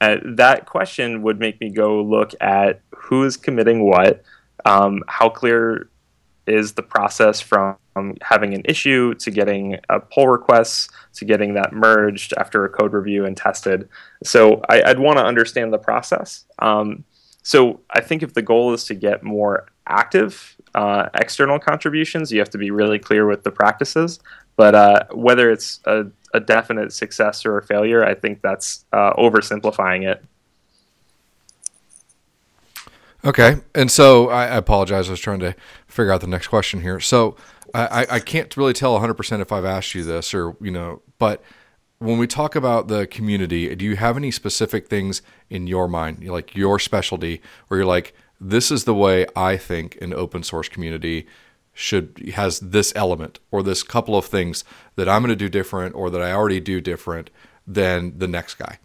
[0.00, 4.22] Uh, that question would make me go look at who is committing what,
[4.64, 5.88] um, how clear
[6.46, 7.76] is the process from
[8.22, 12.92] having an issue to getting a pull request to getting that merged after a code
[12.92, 13.88] review and tested.
[14.24, 16.44] So I, would want to understand the process.
[16.58, 17.04] Um,
[17.42, 22.38] so I think if the goal is to get more active uh, external contributions, you
[22.38, 24.20] have to be really clear with the practices.
[24.56, 28.04] But uh, whether it's a a definite success or a failure.
[28.04, 30.24] I think that's uh, oversimplifying it.
[33.24, 35.08] Okay, and so I, apologize.
[35.08, 35.54] I was trying to
[35.86, 37.00] figure out the next question here.
[37.00, 37.36] So
[37.74, 41.02] I, I can't really tell 100 percent if I've asked you this or you know,
[41.18, 41.42] but
[41.98, 46.26] when we talk about the community, do you have any specific things in your mind,
[46.26, 50.68] like your specialty, where you're like, this is the way I think an open source
[50.68, 51.26] community
[51.80, 54.64] should has this element or this couple of things
[54.96, 57.30] that I'm going to do different or that I already do different
[57.66, 58.78] than the next guy?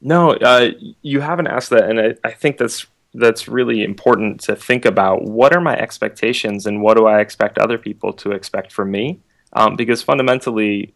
[0.00, 0.70] No, uh,
[1.02, 5.22] you haven't asked that, and I, I, think that's that's really important to think about.
[5.22, 9.20] What are my expectations, and what do I expect other people to expect from me?
[9.52, 10.94] Um, because fundamentally,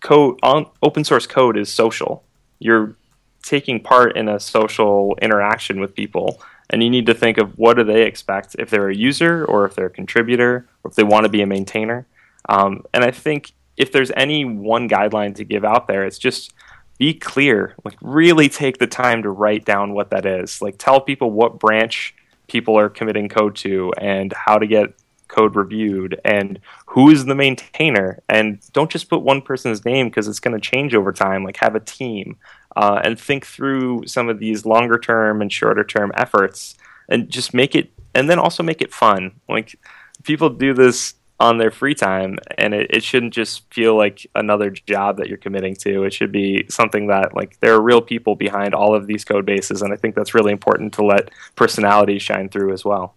[0.00, 2.24] code on open source code is social.
[2.58, 2.96] You're
[3.42, 7.76] taking part in a social interaction with people and you need to think of what
[7.76, 11.02] do they expect if they're a user or if they're a contributor or if they
[11.02, 12.06] want to be a maintainer
[12.48, 16.52] um, and i think if there's any one guideline to give out there, it's just
[16.98, 17.74] be clear.
[17.82, 20.60] Like really take the time to write down what that is.
[20.60, 22.14] Like tell people what branch
[22.46, 24.92] people are committing code to and how to get
[25.28, 30.26] code reviewed and who is the maintainer and don't just put one person's name because
[30.26, 32.36] it's going to change over time like have a team
[32.76, 36.76] uh, and think through some of these longer term and shorter term efforts
[37.08, 39.40] and just make it and then also make it fun.
[39.48, 39.76] Like
[40.24, 44.70] people do this on their free time and it, it shouldn't just feel like another
[44.70, 46.04] job that you're committing to.
[46.04, 49.46] It should be something that like there are real people behind all of these code
[49.46, 53.14] bases and i think that's really important to let personality shine through as well.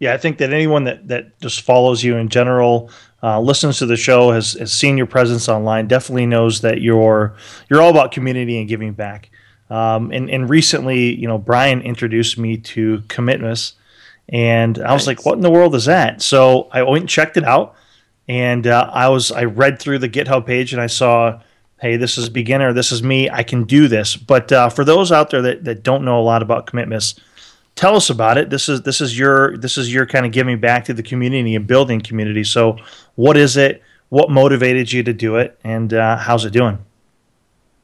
[0.00, 2.90] Yeah i think that anyone that, that just follows you in general
[3.22, 7.34] uh, listens to the show has, has seen your presence online definitely knows that you're
[7.68, 9.30] you're all about community and giving back
[9.68, 13.74] um, and, and recently you know brian introduced me to Commitmas
[14.30, 17.36] and I was like, "What in the world is that?" So I went and checked
[17.36, 17.74] it out,
[18.28, 21.40] and uh, I was I read through the GitHub page and I saw,
[21.80, 22.72] "Hey, this is a beginner.
[22.72, 23.28] This is me.
[23.28, 26.22] I can do this." But uh, for those out there that, that don't know a
[26.22, 27.18] lot about Commitmas,
[27.80, 28.50] tell us about it.
[28.50, 31.56] This is this is your this is your kind of giving back to the community
[31.56, 32.44] and building community.
[32.44, 32.76] So,
[33.14, 33.82] what is it?
[34.10, 36.78] What motivated you to do it, and uh, how's it doing?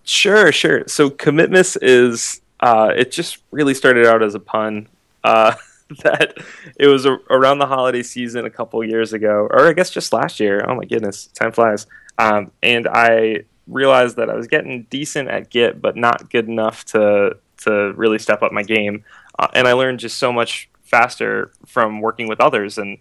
[0.05, 0.85] Sure, sure.
[0.87, 4.87] So, Commitmas is uh, it just really started out as a pun.
[5.25, 5.55] Uh,
[6.03, 6.35] that
[6.81, 10.13] it was a, around the holiday season a couple years ago, or I guess just
[10.13, 10.65] last year.
[10.69, 11.87] Oh my goodness, time flies.
[12.19, 16.85] Um, and I realized that I was getting decent at Git, but not good enough
[16.87, 19.05] to to really step up my game.
[19.39, 22.99] Uh, and I learned just so much faster from working with others, and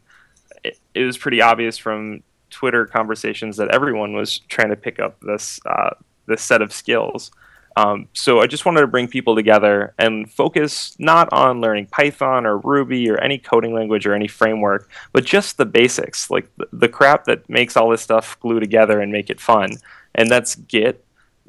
[0.63, 5.19] it, it was pretty obvious from Twitter conversations that everyone was trying to pick up
[5.21, 5.91] this uh,
[6.25, 7.31] this set of skills.
[7.77, 12.45] Um, so I just wanted to bring people together and focus not on learning Python
[12.45, 16.67] or Ruby or any coding language or any framework, but just the basics, like the,
[16.71, 19.71] the crap that makes all this stuff glue together and make it fun.
[20.13, 21.03] And that's Git,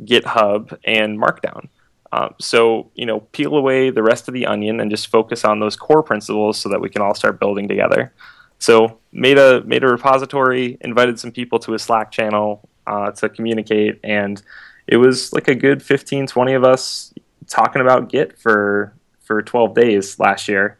[0.05, 1.69] GitHub, and Markdown.
[2.17, 5.61] Um, so you know, peel away the rest of the onion and just focus on
[5.61, 8.13] those core principles so that we can all start building together.
[8.59, 13.29] So made a made a repository, invited some people to a Slack channel uh, to
[13.29, 14.43] communicate, and
[14.87, 17.13] it was like a good 15, 20 of us
[17.49, 20.79] talking about Git for for 12 days last year,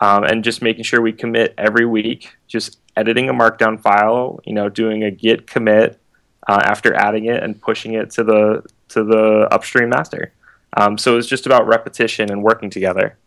[0.00, 2.36] um, and just making sure we commit every week.
[2.46, 5.98] Just editing a Markdown file, you know, doing a Git commit
[6.46, 10.32] uh, after adding it and pushing it to the to the upstream master.
[10.76, 13.18] Um, so it was just about repetition and working together.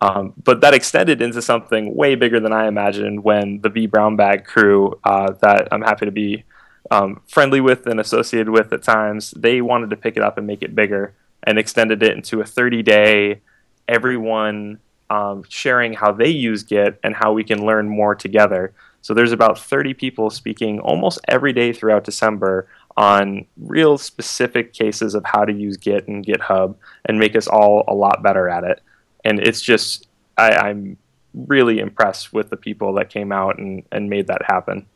[0.00, 4.98] Um, but that extended into something way bigger than I imagined when the vBrownBag crew,
[5.04, 6.44] uh, that I'm happy to be
[6.90, 10.46] um, friendly with and associated with at times, they wanted to pick it up and
[10.46, 11.14] make it bigger
[11.44, 13.40] and extended it into a 30 day,
[13.88, 18.72] everyone um, sharing how they use Git and how we can learn more together.
[19.02, 25.14] So there's about 30 people speaking almost every day throughout December on real specific cases
[25.14, 26.74] of how to use Git and GitHub
[27.06, 28.80] and make us all a lot better at it.
[29.24, 30.96] And it's just, I, I'm
[31.34, 34.86] really impressed with the people that came out and, and made that happen.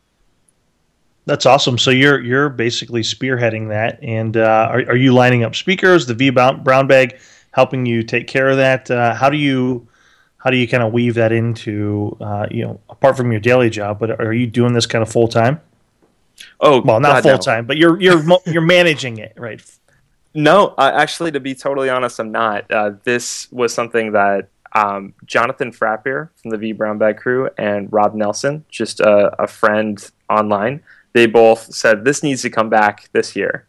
[1.27, 1.77] That's awesome.
[1.77, 6.07] So you're you're basically spearheading that, and uh, are are you lining up speakers?
[6.07, 8.89] The vBrownBag helping you take care of that.
[8.89, 9.89] Uh, how do you
[10.39, 13.71] how do you kind of weave that into uh, you know apart from your daily
[13.71, 13.99] job?
[13.99, 15.61] But are you doing this kind of full time?
[16.61, 17.69] Oh, well, not full time, no.
[17.69, 19.63] but you're you're you're managing it, right?
[20.35, 22.71] No, uh, actually, to be totally honest, I'm not.
[22.71, 28.65] Uh, this was something that um, Jonathan Frappier from the vBrownBag crew and Rob Nelson,
[28.69, 30.83] just a, a friend online
[31.17, 33.67] they both said this needs to come back this year.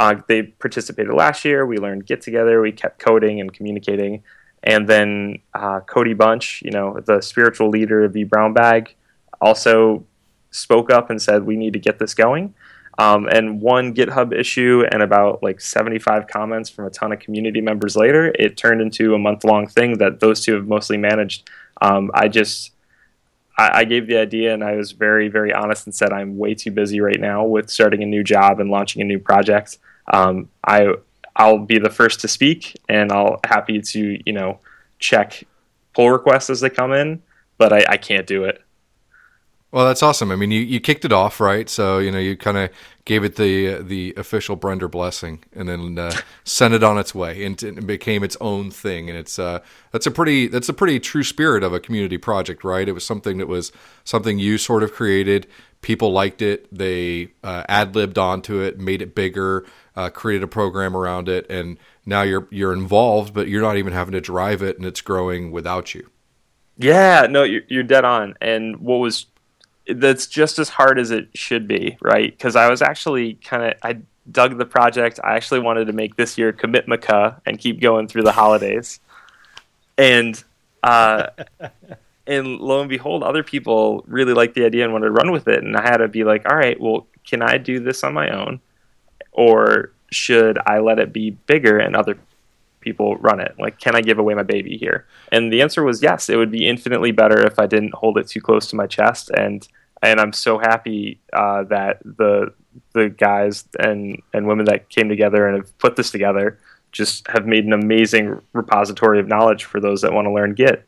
[0.00, 1.64] Uh, they participated last year.
[1.64, 2.60] We learned Git together.
[2.60, 4.24] We kept coding and communicating.
[4.64, 8.96] And then uh, Cody Bunch, you know, the spiritual leader of the Brown Bag,
[9.40, 10.04] also
[10.50, 12.54] spoke up and said we need to get this going.
[12.98, 17.60] Um, and one GitHub issue and about like 75 comments from a ton of community
[17.60, 21.48] members later, it turned into a month long thing that those two have mostly managed.
[21.80, 22.72] Um, I just
[23.56, 26.54] I, I gave the idea and I was very, very honest and said I'm way
[26.54, 29.78] too busy right now with starting a new job and launching a new project.
[30.12, 30.94] Um, I
[31.36, 34.58] I'll be the first to speak and I'll happy to you know
[34.98, 35.44] check
[35.94, 37.22] pull requests as they come in,
[37.58, 38.62] but I, I can't do it.
[39.70, 40.30] Well, that's awesome.
[40.30, 41.68] I mean, you, you kicked it off, right?
[41.68, 42.70] So you know, you kind of
[43.04, 46.12] gave it the the official Brender blessing, and then uh,
[46.44, 49.10] sent it on its way, and it became its own thing.
[49.10, 49.60] And it's uh,
[49.92, 52.88] that's a pretty that's a pretty true spirit of a community project, right?
[52.88, 53.70] It was something that was
[54.04, 55.46] something you sort of created.
[55.82, 56.66] People liked it.
[56.74, 61.44] They uh, ad libbed onto it, made it bigger, uh, created a program around it,
[61.50, 65.02] and now you're you're involved, but you're not even having to drive it, and it's
[65.02, 66.08] growing without you.
[66.78, 68.34] Yeah, no, you're, you're dead on.
[68.40, 69.26] And what was
[69.88, 72.30] that's just as hard as it should be, right?
[72.30, 73.98] Because I was actually kind of I
[74.30, 75.18] dug the project.
[75.24, 79.00] I actually wanted to make this year Commitmeka and keep going through the holidays,
[79.96, 80.42] and
[80.82, 81.28] uh,
[82.26, 85.48] and lo and behold, other people really liked the idea and wanted to run with
[85.48, 88.12] it, and I had to be like, all right, well, can I do this on
[88.14, 88.60] my own,
[89.32, 92.18] or should I let it be bigger and other
[92.80, 93.54] people run it?
[93.58, 95.06] Like, can I give away my baby here?
[95.30, 96.28] And the answer was yes.
[96.28, 99.30] It would be infinitely better if I didn't hold it too close to my chest.
[99.30, 99.66] And
[100.02, 102.52] and I'm so happy uh, that the
[102.92, 106.58] the guys and and women that came together and have put this together
[106.92, 110.86] just have made an amazing repository of knowledge for those that want to learn Git.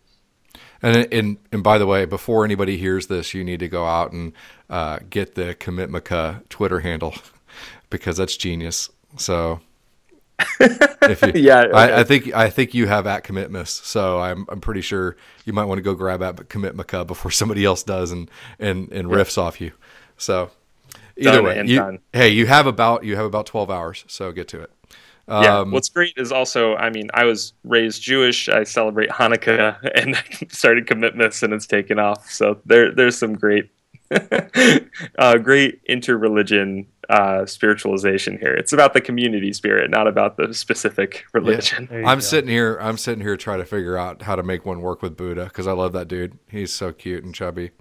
[0.82, 4.12] And, and and by the way, before anybody hears this, you need to go out
[4.12, 4.32] and
[4.70, 7.14] uh, get the Commitmeka Twitter handle
[7.90, 8.88] because that's genius.
[9.16, 9.60] So
[10.60, 11.72] you, yeah, okay.
[11.72, 15.52] I, I, think I think you have at Commitmas, so I'm I'm pretty sure you
[15.52, 19.38] might want to go grab at Commitmeka before somebody else does and and and riffs
[19.38, 19.72] off you.
[20.16, 20.50] So
[21.16, 24.48] either Done way, you, hey, you have about you have about twelve hours, so get
[24.48, 24.70] to it.
[25.28, 25.60] yeah.
[25.60, 28.48] Um, What's great is also, I mean, I was raised Jewish.
[28.48, 32.30] I celebrate Hanukkah and I started Commitmas, and it's taken off.
[32.30, 33.70] So there, there's some great,
[34.10, 38.54] uh, great interreligion uh, spiritualization here.
[38.54, 41.88] It's about the community spirit, not about the specific religion.
[41.90, 42.22] There you I'm go.
[42.24, 42.78] sitting here.
[42.80, 45.66] I'm sitting here trying to figure out how to make one work with Buddha because
[45.66, 46.38] I love that dude.
[46.48, 47.72] He's so cute and chubby.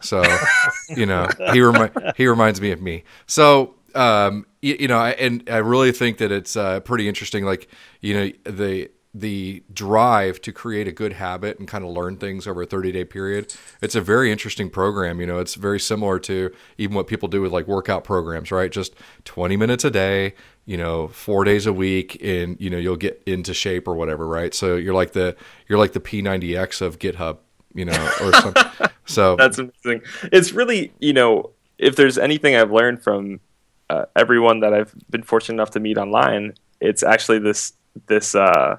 [0.00, 0.22] So,
[0.88, 3.02] you know, he remi- he reminds me of me.
[3.26, 7.44] So, um, you, you know, I, and I really think that it's uh, pretty interesting.
[7.44, 7.68] Like,
[8.00, 12.46] you know, the the drive to create a good habit and kind of learn things
[12.46, 13.54] over a 30 day period.
[13.82, 15.20] It's a very interesting program.
[15.20, 18.70] You know, it's very similar to even what people do with like workout programs, right?
[18.70, 18.94] Just
[19.24, 20.34] 20 minutes a day,
[20.64, 24.26] you know, four days a week and, you know, you'll get into shape or whatever,
[24.26, 24.54] right?
[24.54, 25.36] So you're like the,
[25.68, 27.38] you're like the P90X of GitHub,
[27.74, 28.64] you know, or something.
[29.06, 30.02] So That's amazing.
[30.30, 33.40] It's really, you know, if there's anything I've learned from
[33.88, 37.72] uh, everyone that I've been fortunate enough to meet online, it's actually this
[38.06, 38.36] this.
[38.36, 38.76] Uh,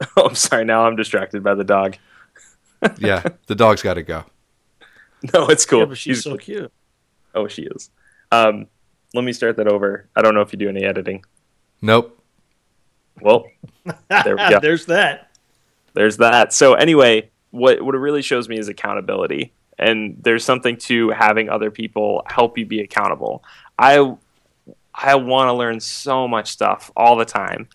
[0.16, 0.64] oh, I'm sorry.
[0.64, 1.96] Now I'm distracted by the dog.
[2.98, 4.24] yeah, the dog's got to go.
[5.34, 5.80] No, it's cool.
[5.80, 6.72] Yeah, but she's so cute.
[7.34, 7.90] oh, she is.
[8.32, 8.68] Um,
[9.12, 10.08] let me start that over.
[10.16, 11.24] I don't know if you do any editing.
[11.82, 12.18] Nope.
[13.20, 13.46] Well,
[14.08, 14.60] there we go.
[14.60, 15.30] There's that.
[15.92, 16.52] there's that.
[16.52, 21.50] So anyway, what what it really shows me is accountability, and there's something to having
[21.50, 23.44] other people help you be accountable.
[23.78, 24.14] I
[24.94, 27.68] I want to learn so much stuff all the time.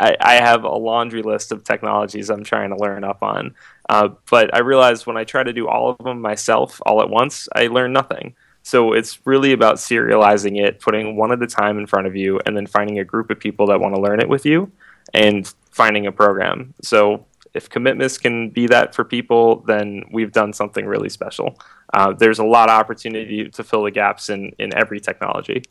[0.00, 3.54] I, I have a laundry list of technologies I'm trying to learn up on,
[3.88, 7.10] uh, but I realize when I try to do all of them myself all at
[7.10, 8.34] once, I learn nothing.
[8.62, 12.40] So it's really about serializing it, putting one at a time in front of you,
[12.46, 14.72] and then finding a group of people that want to learn it with you,
[15.12, 16.74] and finding a program.
[16.82, 21.58] So if Commitmas can be that for people, then we've done something really special.
[21.92, 25.62] Uh, there's a lot of opportunity to fill the gaps in, in every technology.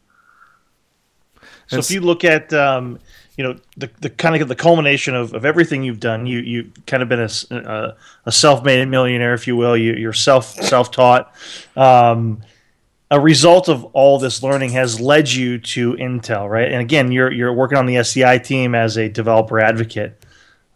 [1.68, 3.00] So if you look at um,
[3.40, 6.74] you know the, the kind of the culmination of, of everything you've done, you you
[6.86, 9.78] kind of been a a self-made millionaire, if you will.
[9.78, 11.34] You, you're self self-taught.
[11.78, 12.42] Um,
[13.10, 16.70] a result of all this learning has led you to Intel, right?
[16.70, 20.22] And again, you're you're working on the SDI team as a developer advocate.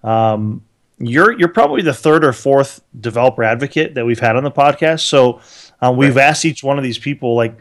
[0.02, 0.64] Um,
[1.00, 5.02] you're you're probably the third or fourth developer advocate that we've had on the podcast.
[5.02, 5.42] So
[5.82, 7.58] uh, we've asked each one of these people like,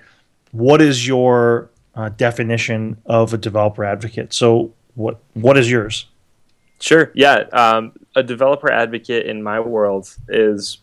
[0.53, 4.33] what is your uh, definition of a developer advocate?
[4.33, 6.07] So what what is yours?
[6.81, 7.13] Sure.
[7.15, 7.45] Yeah.
[7.53, 10.79] Um, a developer advocate in my world is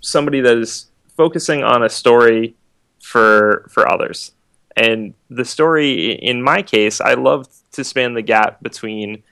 [0.00, 0.86] somebody that is
[1.16, 2.54] focusing on a story
[3.02, 4.32] for for others.
[4.76, 9.24] And the story, in my case, I love to span the gap between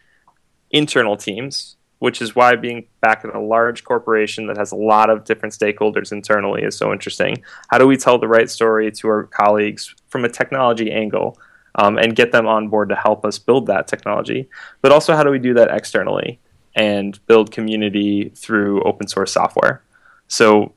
[0.71, 5.09] internal teams, which is why being back in a large corporation that has a lot
[5.09, 7.45] of different stakeholders internally is so interesting.
[7.69, 11.39] How do we tell the right story to our colleagues from a technology angle?
[11.77, 14.49] Um, and get them on board to help us build that technology.
[14.83, 16.41] But also, how do we do that externally
[16.75, 19.83] and build community through open source software?
[20.27, 20.73] So,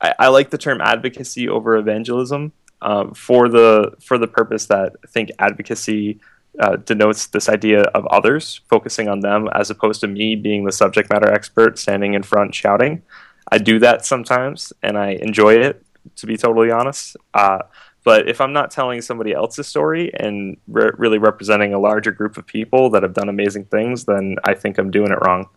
[0.00, 4.96] I, I like the term advocacy over evangelism um, for the for the purpose that
[5.04, 6.20] I think advocacy
[6.60, 10.72] uh, denotes this idea of others focusing on them as opposed to me being the
[10.72, 13.02] subject matter expert standing in front shouting.
[13.50, 15.84] I do that sometimes, and I enjoy it.
[16.16, 17.16] To be totally honest.
[17.32, 17.60] Uh,
[18.04, 22.36] but if I'm not telling somebody else's story and re- really representing a larger group
[22.36, 25.48] of people that have done amazing things, then I think I'm doing it wrong.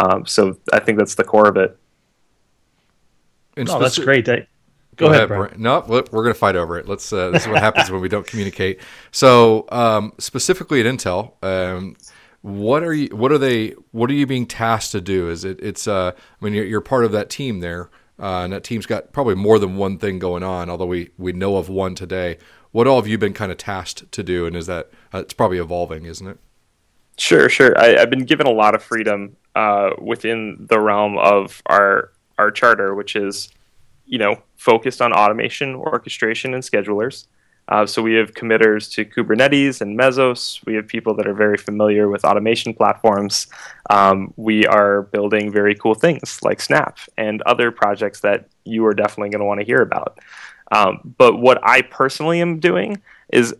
[0.00, 1.76] Um, so I think that's the core of it.
[3.56, 4.24] And No, that's great.
[4.24, 4.48] That,
[4.96, 5.48] go, ahead, Brian.
[5.48, 5.62] Brian.
[5.62, 6.88] No, we're we're going to fight over it.
[6.88, 7.12] Let's.
[7.12, 8.80] Uh, this is what happens when we don't communicate.
[9.10, 11.96] So, um, specifically at Intel, um,
[12.40, 13.14] what are you?
[13.14, 13.74] What are they?
[13.92, 15.28] What are you being tasked to do?
[15.28, 15.60] Is it?
[15.60, 15.86] It's.
[15.86, 17.90] Uh, I mean, you're, you're part of that team there.
[18.22, 20.70] Uh, and that team's got probably more than one thing going on.
[20.70, 22.38] Although we we know of one today.
[22.70, 25.34] What all have you been kind of tasked to do, and is that uh, it's
[25.34, 26.38] probably evolving, isn't it?
[27.18, 27.78] Sure, sure.
[27.78, 32.50] I, have been given a lot of freedom uh, within the realm of our our
[32.50, 33.50] charter, which is,
[34.06, 37.26] you know, focused on automation, orchestration, and schedulers.
[37.68, 40.64] Uh, so we have committers to Kubernetes and Mesos.
[40.66, 43.46] We have people that are very familiar with automation platforms.
[43.88, 48.94] Um, we are building very cool things like Snap and other projects that you are
[48.94, 50.18] definitely going to want to hear about.
[50.72, 53.00] Um, but what I personally am doing
[53.32, 53.54] is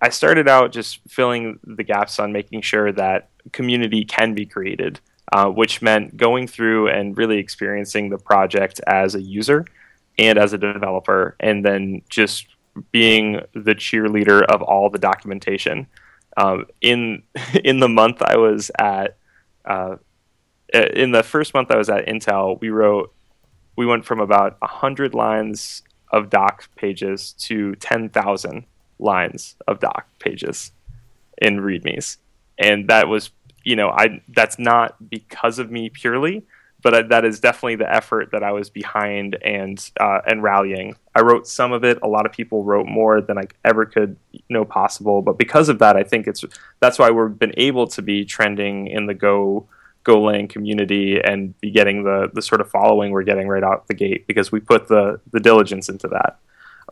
[0.00, 4.98] I started out just filling the gaps on making sure that community can be created,
[5.32, 9.66] uh, which meant going through and really experiencing the project as a user
[10.18, 12.46] and as a developer, and then just
[12.90, 15.86] being the cheerleader of all the documentation.
[16.36, 17.22] Um, in
[17.64, 19.16] in the month I was at,
[19.64, 19.96] uh,
[20.72, 23.12] in the first month I was at Intel, we wrote,
[23.76, 28.64] we went from about hundred lines of doc pages to ten thousand
[28.98, 30.72] lines of doc pages
[31.38, 32.18] in README's,
[32.58, 33.30] and that was,
[33.64, 36.44] you know, I that's not because of me purely
[36.84, 40.96] but that is definitely the effort that I was behind and uh, and rallying.
[41.14, 41.98] I wrote some of it.
[42.02, 44.16] A lot of people wrote more than I ever could
[44.50, 45.22] know possible.
[45.22, 46.44] But because of that, I think it's
[46.80, 49.66] that's why we've been able to be trending in the Go
[50.04, 53.94] Golang community and be getting the the sort of following we're getting right out the
[53.94, 56.38] gate because we put the the diligence into that.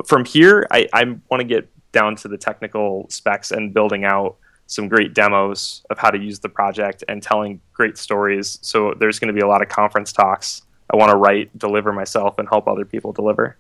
[0.07, 4.37] From here, I, I want to get down to the technical specs and building out
[4.73, 8.59] some great demos of how to use the project and telling great stories.
[8.63, 10.63] So there's going to be a lot of conference talks.
[10.93, 13.57] I want to write, deliver myself, and help other people deliver.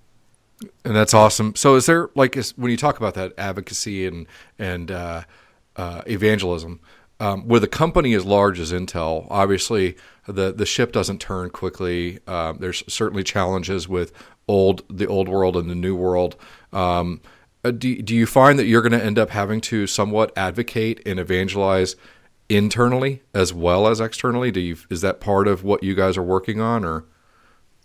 [0.85, 1.55] And that's awesome.
[1.55, 4.27] So is there like when you talk about that advocacy and
[4.59, 5.23] and uh,
[5.77, 6.81] uh, evangelism?
[7.21, 9.97] Um, with a company as large as Intel, obviously
[10.27, 12.21] the the ship doesn't turn quickly.
[12.27, 14.13] Um, there's certainly challenges with
[14.49, 16.37] old the old world and the new world.
[16.73, 20.33] Um, uh, do, do you find that you're going to end up having to somewhat
[20.37, 21.95] advocate and evangelize
[22.49, 24.51] internally as well as externally?
[24.51, 27.05] Do you is that part of what you guys are working on or?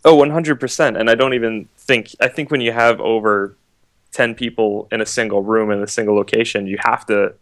[0.03, 0.99] Oh, 100%.
[0.99, 3.55] And I don't even think I think when you have over
[4.11, 7.33] 10 people in a single room in a single location, you have to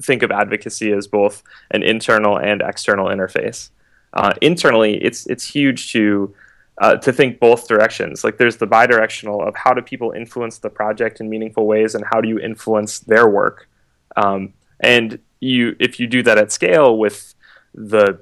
[0.00, 3.70] think of advocacy as both an internal and external interface.
[4.12, 6.34] Uh, internally, it's it's huge to
[6.80, 8.24] uh, to think both directions.
[8.24, 12.04] Like there's the bidirectional of how do people influence the project in meaningful ways, and
[12.04, 13.68] how do you influence their work.
[14.16, 17.34] Um, and you, if you do that at scale with
[17.74, 18.20] the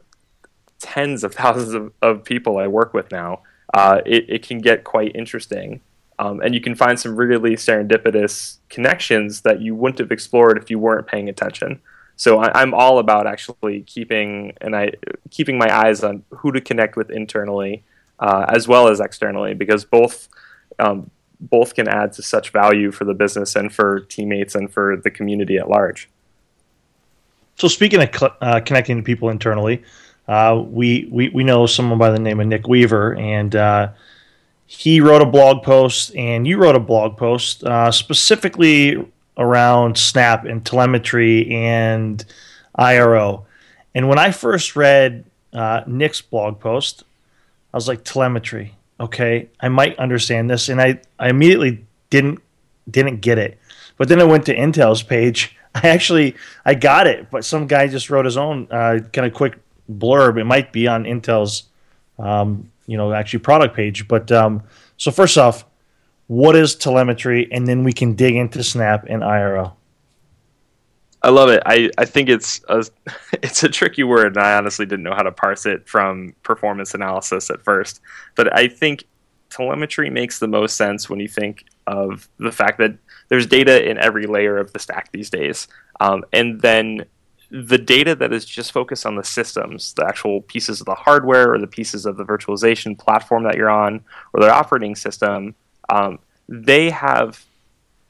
[0.78, 3.42] tens of thousands of, of people I work with now,
[3.72, 5.80] uh, it, it can get quite interesting.
[6.18, 10.70] Um, and you can find some really serendipitous connections that you wouldn't have explored if
[10.70, 11.80] you weren't paying attention.
[12.16, 14.92] So I, am all about actually keeping and I
[15.30, 17.82] keeping my eyes on who to connect with internally
[18.20, 20.28] uh, as well as externally, because both
[20.78, 21.10] um,
[21.40, 25.10] both can add to such value for the business and for teammates and for the
[25.10, 26.08] community at large.
[27.56, 29.82] So speaking of cl- uh, connecting to people internally,
[30.28, 33.88] uh, we, we we know someone by the name of Nick Weaver, and uh,
[34.66, 39.04] he wrote a blog post, and you wrote a blog post uh, specifically
[39.36, 42.24] around Snap and telemetry and
[42.76, 43.46] IRO.
[43.94, 47.02] And when I first read uh, Nick's blog post,
[47.72, 48.74] I was like, telemetry.
[48.98, 52.40] Okay, I might understand this, and I, I immediately didn't
[52.90, 53.58] didn't get it.
[53.96, 55.56] But then I went to Intel's page.
[55.74, 59.32] I actually I got it, but some guy just wrote his own uh, kind of
[59.32, 59.58] quick
[59.90, 60.38] blurb.
[60.38, 61.64] It might be on Intel's,
[62.18, 64.08] um, you know, actually product page.
[64.08, 64.62] But um,
[64.96, 65.64] so first off,
[66.26, 69.74] what is telemetry, and then we can dig into Snap and IRO.
[71.22, 71.62] I love it.
[71.66, 72.84] I, I think it's a
[73.34, 76.94] it's a tricky word, and I honestly didn't know how to parse it from performance
[76.94, 78.00] analysis at first.
[78.36, 79.04] But I think
[79.50, 82.96] telemetry makes the most sense when you think of the fact that
[83.28, 85.68] there's data in every layer of the stack these days,
[86.00, 87.04] um, and then
[87.50, 91.52] the data that is just focused on the systems, the actual pieces of the hardware
[91.52, 95.54] or the pieces of the virtualization platform that you're on or the operating system,
[95.88, 97.44] um, they have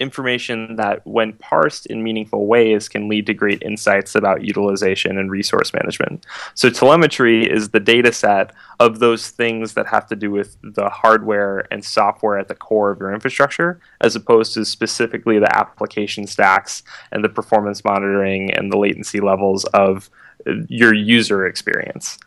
[0.00, 5.30] information that, when parsed in meaningful ways, can lead to great insights about utilization and
[5.30, 6.24] resource management.
[6.54, 10.88] So, telemetry is the data set of those things that have to do with the
[10.88, 16.26] hardware and software at the core of your infrastructure, as opposed to specifically the application
[16.26, 16.82] stacks
[17.12, 20.08] and the performance monitoring and the latency levels of
[20.48, 22.18] uh, your user experience.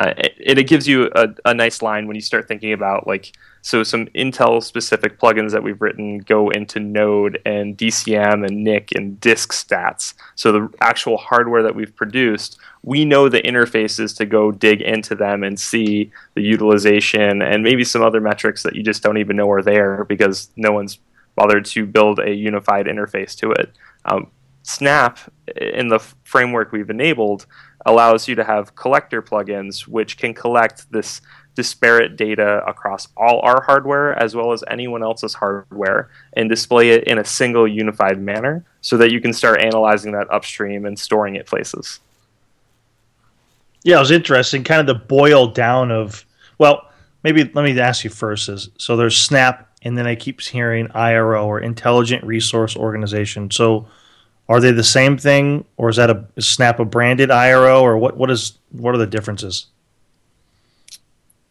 [0.00, 3.36] uh, it, it gives you a, a nice line when you start thinking about like
[3.62, 8.92] so some Intel specific plugins that we've written go into Node and DCM and NIC
[8.94, 10.14] and disk stats.
[10.34, 15.14] So the actual hardware that we've produced, we know the interfaces to go dig into
[15.14, 19.36] them and see the utilization and maybe some other metrics that you just don't even
[19.36, 20.98] know are there because no one's
[21.36, 23.72] bothered to build a unified interface to it.
[24.04, 24.30] Um,
[24.62, 25.18] Snap,
[25.56, 27.46] in the framework we've enabled,
[27.86, 31.22] allows you to have collector plugins which can collect this
[31.54, 37.04] disparate data across all our hardware as well as anyone else's hardware and display it
[37.04, 41.34] in a single unified manner so that you can start analyzing that upstream and storing
[41.36, 42.00] it places.
[43.82, 44.64] Yeah, it was interesting.
[44.64, 46.24] Kind of the boil down of,
[46.58, 46.90] well,
[47.22, 50.90] maybe let me ask you first is so there's Snap, and then I keep hearing
[50.92, 53.50] IRO or Intelligent Resource Organization.
[53.50, 53.88] So
[54.48, 57.96] are they the same thing, or is that a is Snap a branded IRO, or
[57.96, 58.16] what?
[58.16, 59.66] What is what are the differences?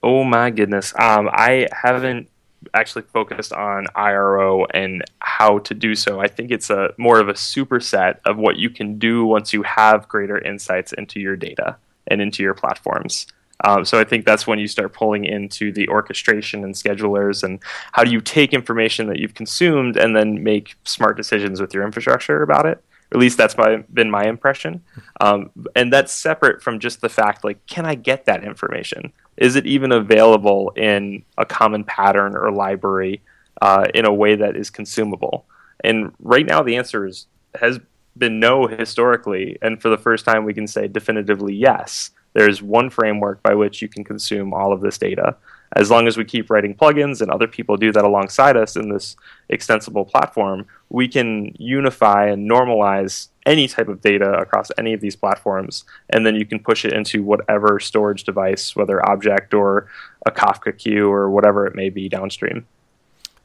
[0.02, 0.93] Oh my goodness.
[0.97, 2.30] Um, I haven't
[2.74, 6.20] actually focused on IRO and how to do so.
[6.20, 9.64] I think it's a more of a superset of what you can do once you
[9.64, 11.78] have greater insights into your data
[12.08, 13.28] and into your platforms.
[13.66, 17.60] Um, so I think that's when you start pulling into the orchestration and schedulers and
[17.91, 21.84] how do you take information that you've consumed and then make smart decisions with your
[21.84, 22.82] infrastructure about it.
[23.12, 24.84] At least that's my, been my impression.
[25.20, 29.12] Um, and that's separate from just the fact like, can I get that information?
[29.40, 33.22] Is it even available in a common pattern or library
[33.62, 35.46] uh, in a way that is consumable?
[35.84, 37.26] And right now, the answer is
[37.56, 37.80] has
[38.18, 42.12] been no historically, and for the first time, we can say definitively yes.
[42.34, 45.38] There's one framework by which you can consume all of this data.
[45.76, 48.90] As long as we keep writing plugins and other people do that alongside us in
[48.90, 49.16] this
[49.50, 55.16] extensible platform, we can unify and normalize any type of data across any of these
[55.16, 59.88] platforms, and then you can push it into whatever storage device, whether object or
[60.26, 62.66] a Kafka queue or whatever it may be downstream.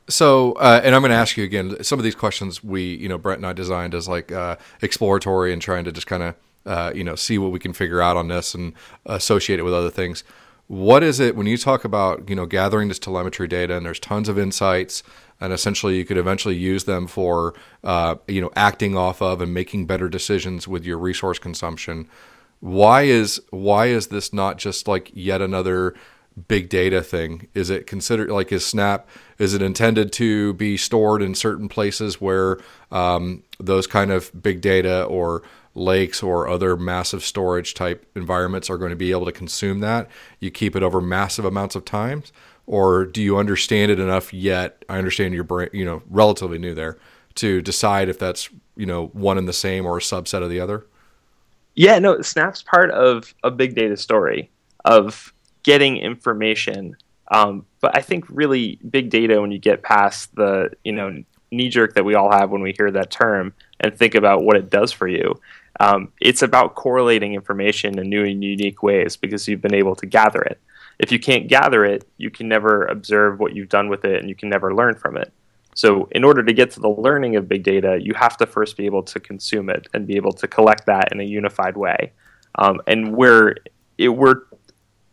[0.09, 1.83] So, uh, and I'm going to ask you again.
[1.83, 5.53] Some of these questions we, you know, Brent and I designed as like uh, exploratory
[5.53, 6.35] and trying to just kind of,
[6.67, 8.75] uh, you know, see what we can figure out on this and
[9.07, 10.23] associate it with other things.
[10.67, 14.01] What is it when you talk about, you know, gathering this telemetry data and there's
[14.01, 15.03] tons of insights
[15.41, 19.53] and essentially you could eventually use them for, uh, you know, acting off of and
[19.53, 22.09] making better decisions with your resource consumption.
[22.61, 25.95] Why is why is this not just like yet another
[26.49, 27.49] big data thing?
[27.55, 29.07] Is it considered like is Snap?
[29.39, 32.59] Is it intended to be stored in certain places where
[32.91, 35.43] um, those kind of big data or
[35.75, 40.09] lakes or other massive storage type environments are going to be able to consume that?
[40.41, 42.33] You keep it over massive amounts of times,
[42.67, 44.85] or do you understand it enough yet?
[44.89, 46.99] I understand you're brain, you know relatively new there
[47.37, 50.61] to decide if that's you know one and the same or a subset of the
[50.61, 50.87] other.
[51.75, 54.51] Yeah, no, Snap's part of a big data story
[54.85, 55.33] of
[55.65, 56.97] getting information.
[57.29, 61.69] Um, but I think really big data, when you get past the you know knee
[61.69, 64.71] jerk that we all have when we hear that term and think about what it
[64.71, 65.41] does for you,
[65.81, 70.07] um, it's about correlating information in new and unique ways because you've been able to
[70.07, 70.61] gather it.
[70.99, 74.29] If you can't gather it, you can never observe what you've done with it and
[74.29, 75.33] you can never learn from it.
[75.75, 78.77] So, in order to get to the learning of big data, you have to first
[78.77, 82.13] be able to consume it and be able to collect that in a unified way.
[82.57, 83.57] Um, and we're
[83.99, 84.43] it, we're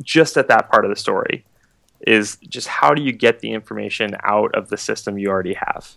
[0.03, 1.45] just at that part of the story
[2.07, 5.95] is just how do you get the information out of the system you already have,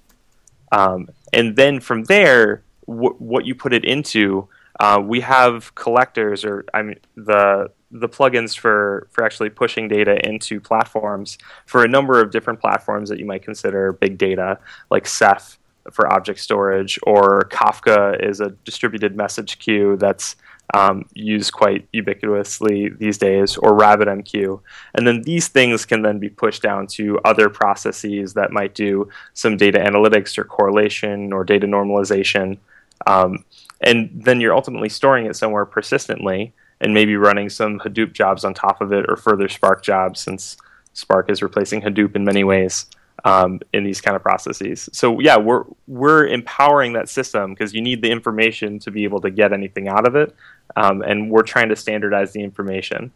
[0.72, 4.48] um, and then from there, wh- what you put it into.
[4.80, 10.18] Uh, we have collectors, or I mean the the plugins for for actually pushing data
[10.28, 14.58] into platforms for a number of different platforms that you might consider big data,
[14.90, 15.58] like Ceph
[15.92, 20.34] for object storage, or Kafka is a distributed message queue that's
[20.72, 24.60] um, used quite ubiquitously these days, or RabbitMQ.
[24.94, 29.08] And then these things can then be pushed down to other processes that might do
[29.34, 32.58] some data analytics or correlation or data normalization.
[33.06, 33.44] Um,
[33.82, 36.54] and then you're ultimately storing it somewhere persistently
[36.84, 40.58] and maybe running some Hadoop jobs on top of it or further Spark jobs since
[40.92, 42.86] Spark is replacing Hadoop in many ways
[43.24, 44.90] um, in these kind of processes.
[44.92, 49.20] So yeah, we're we're empowering that system because you need the information to be able
[49.22, 50.36] to get anything out of it,
[50.76, 53.10] um, and we're trying to standardize the information.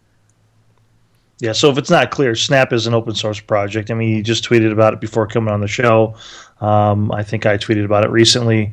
[1.40, 3.90] Yeah, so if it's not clear, Snap is an open source project.
[3.90, 6.16] I mean, you just tweeted about it before coming on the show.
[6.60, 8.72] Um, I think I tweeted about it recently.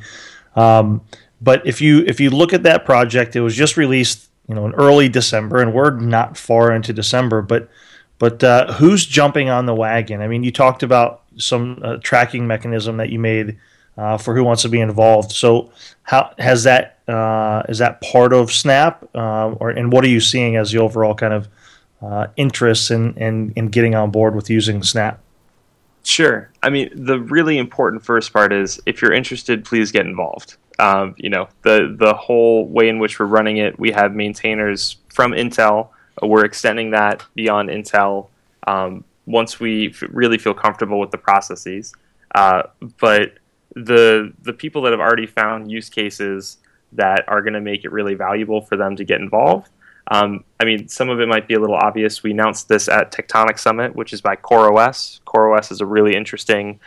[0.55, 1.01] Um,
[1.41, 4.65] but if you if you look at that project, it was just released you know
[4.65, 7.69] in early December, and we're not far into December, but
[8.17, 10.21] but uh, who's jumping on the wagon?
[10.21, 13.57] I mean, you talked about some uh, tracking mechanism that you made
[13.97, 15.31] uh, for who wants to be involved.
[15.31, 15.71] So,
[16.03, 20.19] how has that uh, is that part of Snap, uh, or and what are you
[20.21, 21.47] seeing as the overall kind of
[22.01, 25.21] uh, interests in, in in getting on board with using Snap?
[26.03, 26.51] Sure.
[26.61, 30.55] I mean, the really important first part is if you're interested, please get involved.
[30.79, 34.97] Um, you know, the the whole way in which we're running it, we have maintainers
[35.13, 35.89] from Intel.
[36.21, 38.29] We're extending that beyond Intel
[38.67, 41.93] um, once we f- really feel comfortable with the processes.
[42.33, 42.63] Uh,
[42.99, 43.33] but
[43.75, 46.57] the the people that have already found use cases
[46.93, 49.69] that are going to make it really valuable for them to get involved.
[50.11, 52.21] Um, I mean, some of it might be a little obvious.
[52.21, 55.21] We announced this at Tectonic Summit, which is by CoreOS.
[55.25, 56.79] CoreOS is a really interesting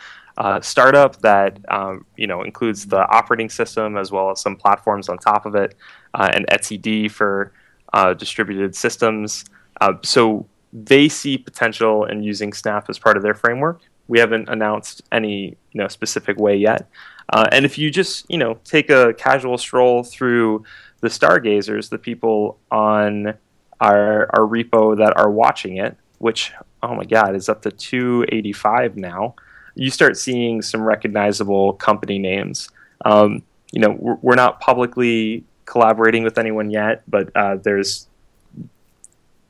[0.61, 5.17] startup that um, you know includes the operating system as well as some platforms on
[5.17, 5.75] top of it,
[6.13, 7.51] uh, and etcd for
[7.93, 9.45] uh, distributed systems.
[9.81, 13.81] Uh, so they see potential in using Snap as part of their framework.
[14.07, 16.89] We haven't announced any you know specific way yet.
[17.31, 20.63] Uh, and if you just you know take a casual stroll through
[21.01, 23.33] the stargazers, the people on
[23.79, 26.51] our our repo that are watching it, which
[26.83, 29.35] oh my god is up to 285 now,
[29.79, 32.69] you start seeing some recognizable company names.
[33.05, 38.07] Um, you know, we're, we're, not publicly collaborating with anyone yet, but uh, there's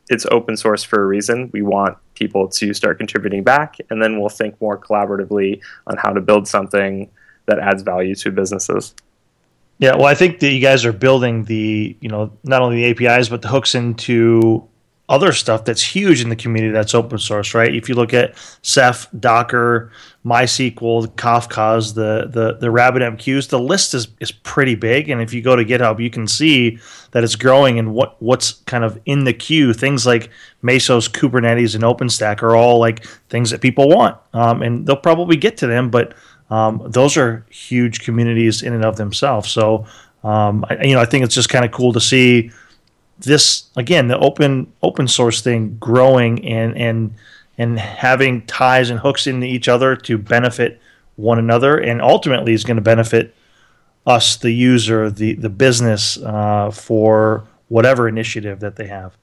[0.09, 1.49] it's open source for a reason.
[1.51, 6.11] We want people to start contributing back, and then we'll think more collaboratively on how
[6.11, 7.09] to build something
[7.47, 8.93] that adds value to businesses.
[9.80, 13.07] Yeah, well, I think that you guys are building the, you know, not only the
[13.07, 14.67] APIs but the hooks into
[15.10, 17.74] other stuff that's huge in the community that's open source, right?
[17.74, 19.91] If you look at Ceph, Docker,
[20.24, 25.10] MySQL, Kafka's, the the the RabbitMQs, the list is is pretty big.
[25.10, 26.78] And if you go to GitHub, you can see
[27.12, 29.74] that it's growing and what what's kind of in the queue.
[29.74, 30.30] Things like
[30.64, 35.36] Mesos, Kubernetes, and OpenStack are all like things that people want, um, and they'll probably
[35.36, 36.14] get to them, but
[36.51, 39.49] um, those are huge communities in and of themselves.
[39.49, 39.86] So,
[40.24, 42.51] um, I, you know, I think it's just kind of cool to see
[43.20, 47.13] this again, the open open source thing growing and and
[47.57, 50.80] and having ties and hooks into each other to benefit
[51.15, 53.36] one another, and ultimately is going to benefit
[54.05, 59.17] us, the user, the the business, uh, for whatever initiative that they have.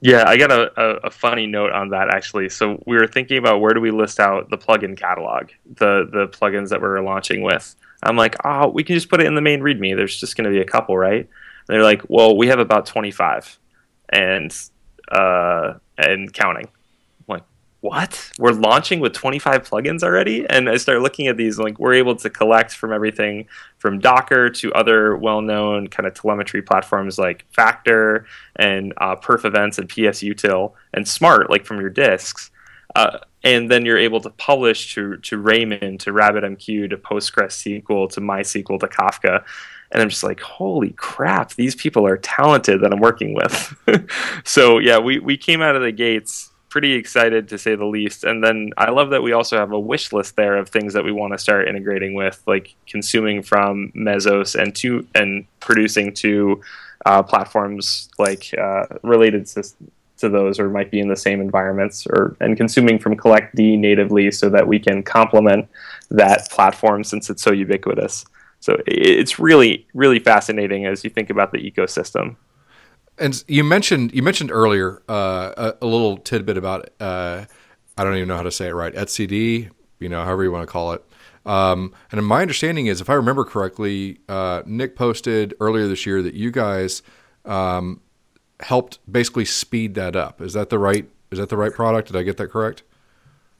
[0.00, 2.48] Yeah, I got a, a, a, funny note on that actually.
[2.48, 6.26] So we were thinking about where do we list out the plugin catalog, the the
[6.26, 7.76] plugins that we're launching with.
[8.02, 9.94] I'm like, oh, we can just put it in the main README.
[9.96, 11.28] There's just going to be a couple, right?
[11.72, 13.58] They're like, well, we have about 25,
[14.10, 14.54] and
[15.10, 16.68] uh, and counting
[17.28, 17.42] Like,
[17.80, 18.30] what?
[18.38, 20.46] We're launching with 25 plugins already?
[20.48, 23.46] And I start looking at these, like, we're able to collect from everything
[23.78, 28.24] from Docker to other well known kind of telemetry platforms like Facter
[28.56, 32.51] and uh, Perf Events and PSUtil and Smart, like from your disks.
[32.94, 38.20] Uh, and then you're able to publish to, to Riemann, to RabbitMQ, to PostgreSQL, to
[38.20, 39.44] MySQL, to Kafka
[39.92, 43.76] and I'm just like, holy crap, these people are talented that I'm working with.
[44.44, 48.24] so yeah, we, we came out of the gates pretty excited to say the least.
[48.24, 51.04] And then I love that we also have a wish list there of things that
[51.04, 56.62] we want to start integrating with, like consuming from Mesos and to and producing to
[57.04, 59.62] uh, platforms like uh, related to,
[60.22, 64.30] to those, or might be in the same environments, or and consuming from collectd natively
[64.30, 65.68] so that we can complement
[66.10, 68.24] that platform since it's so ubiquitous.
[68.60, 72.36] So it's really really fascinating as you think about the ecosystem.
[73.18, 77.44] And you mentioned you mentioned earlier uh, a, a, little tidbit about uh,
[77.98, 79.70] I don't even know how to say it right etcd
[80.00, 81.04] you know however you want to call it.
[81.44, 86.22] Um, and my understanding is, if I remember correctly, uh, Nick posted earlier this year
[86.22, 87.02] that you guys
[87.44, 88.00] um,
[88.62, 90.40] helped basically speed that up.
[90.40, 91.08] Is that the right?
[91.30, 92.08] Is that the right product?
[92.08, 92.82] Did I get that correct?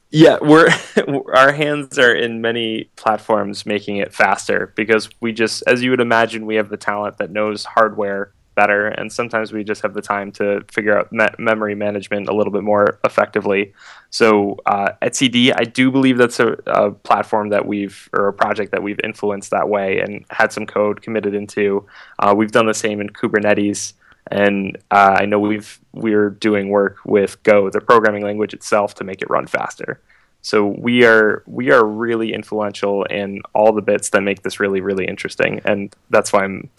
[0.09, 0.69] Yeah, we're
[1.33, 6.01] our hands are in many platforms making it faster because we just, as you would
[6.01, 10.01] imagine, we have the talent that knows hardware better and sometimes we just have the
[10.01, 13.73] time to figure out me- memory management a little bit more effectively
[14.09, 18.71] so uh, etcd i do believe that's a, a, platform that we've or a project
[18.71, 21.85] that we've influenced that way and had some code committed into
[22.19, 23.93] uh, we've done the same in kubernetes
[24.33, 29.03] and uh, i know we've we're doing work with go the programming language itself to
[29.03, 30.01] make it run faster
[30.41, 34.81] so we are we are really influential in all the bits that make this really
[34.81, 36.69] really interesting and that's why i'm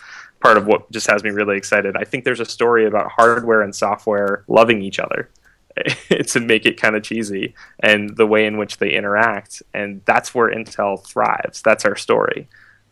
[0.44, 1.96] part of what just has me really excited.
[1.96, 5.30] I think there's a story about hardware and software loving each other
[6.26, 9.62] to make it kind of cheesy and the way in which they interact.
[9.72, 11.62] And that's where Intel thrives.
[11.62, 12.46] That's our story.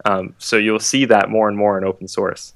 [0.06, 2.54] Um, so you'll see that more and more in open source.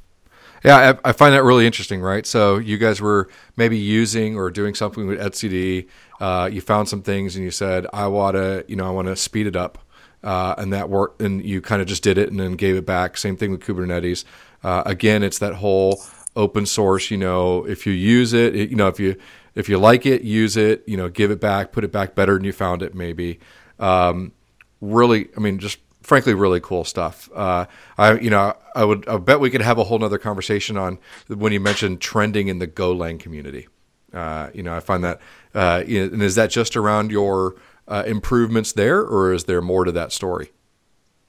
[0.67, 2.27] Yeah, I, I, find that really interesting, right?
[2.27, 5.87] So you guys were maybe using or doing something with etcd.
[6.19, 9.07] Uh, you found some things and you said, I want to, you know, I want
[9.07, 9.79] to speed it up.
[10.25, 12.85] Uh, and that worked, and you kind of just did it and then gave it
[12.85, 13.17] back.
[13.17, 14.25] Same thing with Kubernetes.
[14.64, 16.03] Uh, again, it's that whole
[16.35, 17.12] open source.
[17.12, 19.14] You know, if you use it, it, you know, if you
[19.55, 20.83] if you like it, use it.
[20.89, 22.93] You know, give it back, put it back better than you found it.
[22.93, 23.39] Maybe.
[23.79, 24.33] Um,
[24.81, 27.29] really, I mean, just frankly, really cool stuff.
[27.35, 27.67] Uh,
[27.99, 30.99] I, you know, I would, I bet we could have a whole nother conversation on
[31.27, 33.67] when you mentioned trending in the Golang community.
[34.13, 35.21] Uh, you know, I find that,
[35.53, 37.57] uh, and is that just around your
[37.89, 40.53] uh, improvements there, or is there more to that story?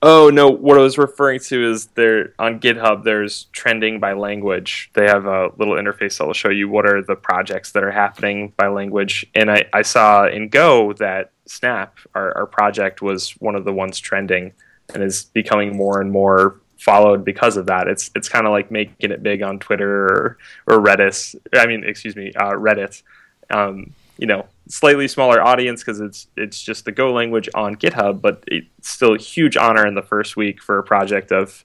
[0.03, 3.03] Oh no, what I was referring to is there on GitHub.
[3.03, 4.91] There's trending by language.
[4.93, 7.89] They have a little interface that will show you what are the projects that are
[7.89, 9.25] happening by language.
[9.33, 13.73] And I, I saw in Go that Snap, our, our project, was one of the
[13.73, 14.53] ones trending
[14.93, 17.87] and is becoming more and more followed because of that.
[17.87, 21.35] It's it's kind of like making it big on Twitter or, or Reddit.
[21.53, 23.01] I mean, excuse me, uh, Reddit.
[23.49, 28.21] Um, you know, slightly smaller audience because it's it's just the Go language on GitHub,
[28.21, 31.63] but it's still a huge honor in the first week for a project of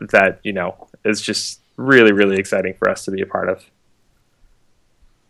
[0.00, 3.64] that you know is just really really exciting for us to be a part of.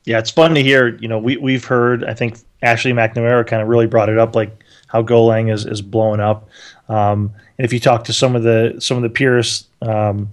[0.04, 0.96] Yeah, it's fun to hear.
[0.96, 2.04] You know, we we've heard.
[2.04, 5.82] I think Ashley McNamara kind of really brought it up, like how Golang is is
[5.82, 6.48] blowing up.
[6.90, 10.30] Um, and if you talk to some of the some of the peers, um,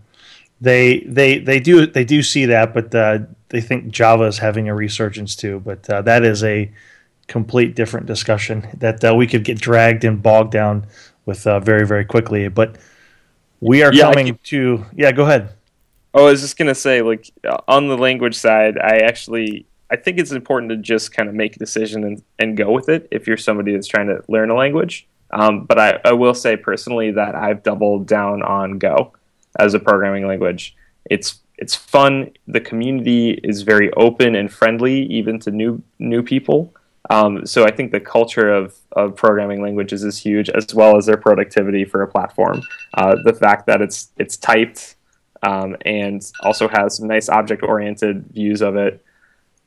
[0.59, 4.67] they they they do they do see that, but uh, they think Java is having
[4.67, 5.61] a resurgence too.
[5.63, 6.71] But uh, that is a
[7.27, 10.87] complete different discussion that uh, we could get dragged and bogged down
[11.27, 12.47] with uh, very very quickly.
[12.47, 12.77] But
[13.61, 15.11] we are yeah, coming to yeah.
[15.11, 15.49] Go ahead.
[16.15, 17.29] Oh, I was just gonna say, like
[17.67, 21.55] on the language side, I actually I think it's important to just kind of make
[21.55, 24.55] a decision and, and go with it if you're somebody that's trying to learn a
[24.55, 25.07] language.
[25.31, 29.13] Um, but I, I will say personally that I've doubled down on Go
[29.59, 30.75] as a programming language.
[31.05, 32.31] It's it's fun.
[32.47, 36.73] The community is very open and friendly, even to new new people.
[37.09, 41.05] Um, so I think the culture of, of programming languages is huge, as well as
[41.05, 42.61] their productivity for a platform.
[42.93, 44.95] Uh, the fact that it's it's typed
[45.43, 49.03] um, and also has some nice object oriented views of it,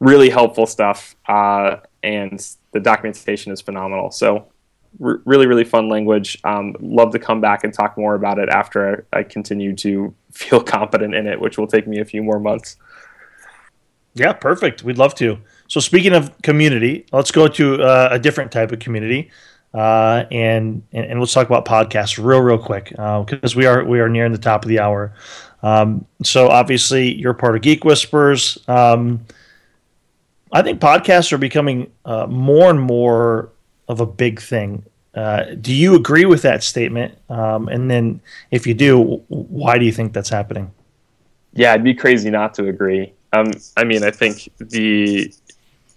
[0.01, 1.17] really helpful stuff.
[1.29, 4.11] Uh, and the documentation is phenomenal.
[4.11, 4.47] So
[4.99, 6.39] really really fun language.
[6.45, 10.15] Um, love to come back and talk more about it after I, I continue to
[10.33, 12.77] feel competent in it, which will take me a few more months.
[14.15, 14.83] Yeah, perfect.
[14.83, 15.39] We'd love to.
[15.69, 19.31] So speaking of community, let's go to uh, a different type of community,
[19.73, 23.85] uh, and, and, and let's talk about podcasts real real quick because uh, we are
[23.85, 25.15] we are nearing the top of the hour.
[25.63, 28.59] Um, so obviously you're part of Geek Whisperers.
[28.67, 29.27] Um,
[30.53, 33.51] I think podcasts are becoming uh, more and more
[33.91, 34.85] of a big thing.
[35.15, 37.19] Uh, do you agree with that statement?
[37.29, 38.21] Um, and then,
[38.51, 40.71] if you do, why do you think that's happening?
[41.53, 43.13] Yeah, I'd be crazy not to agree.
[43.33, 45.33] Um, I mean, I think the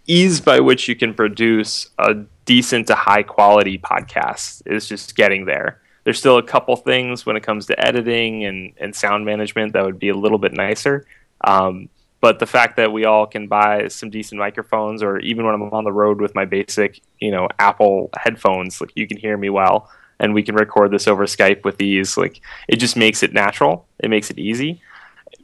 [0.08, 2.16] ease by which you can produce a
[2.46, 5.80] decent to high quality podcast is just getting there.
[6.04, 9.86] There's still a couple things when it comes to editing and, and sound management that
[9.86, 11.06] would be a little bit nicer.
[11.44, 11.88] Um,
[12.24, 15.64] but the fact that we all can buy some decent microphones or even when i'm
[15.74, 19.50] on the road with my basic you know apple headphones like you can hear me
[19.50, 23.34] well and we can record this over skype with these like it just makes it
[23.34, 23.86] natural.
[24.00, 24.82] It makes it easy.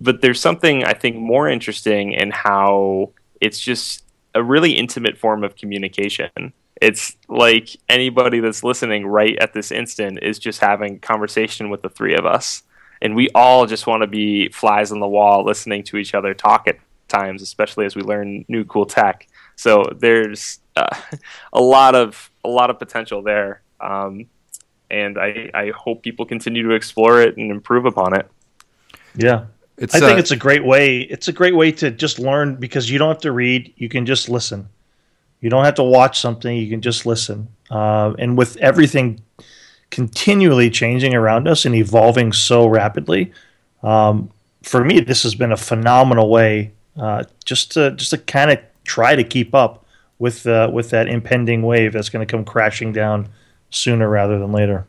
[0.01, 3.11] But there's something i think more interesting in how
[3.41, 4.03] it's just
[4.35, 6.53] a really intimate form of communication.
[6.81, 11.89] It's like anybody that's listening right at this instant is just having conversation with the
[11.89, 12.63] three of us
[13.01, 16.33] and we all just want to be flies on the wall listening to each other
[16.33, 16.77] talk at
[17.07, 20.95] times especially as we learn new cool tech so there's uh,
[21.53, 24.25] a lot of a lot of potential there um,
[24.91, 28.29] and I, I hope people continue to explore it and improve upon it
[29.15, 29.45] yeah
[29.79, 30.99] it's, I think uh, it's a great way.
[30.99, 34.05] It's a great way to just learn because you don't have to read; you can
[34.05, 34.67] just listen.
[35.39, 37.47] You don't have to watch something; you can just listen.
[37.71, 39.21] Uh, and with everything
[39.91, 43.31] continually changing around us and evolving so rapidly.
[43.83, 44.29] Um,
[44.61, 48.59] for me, this has been a phenomenal way uh, just to just to kind of
[48.83, 49.85] try to keep up
[50.19, 53.29] with uh, with that impending wave that's going to come crashing down
[53.69, 54.85] sooner rather than later.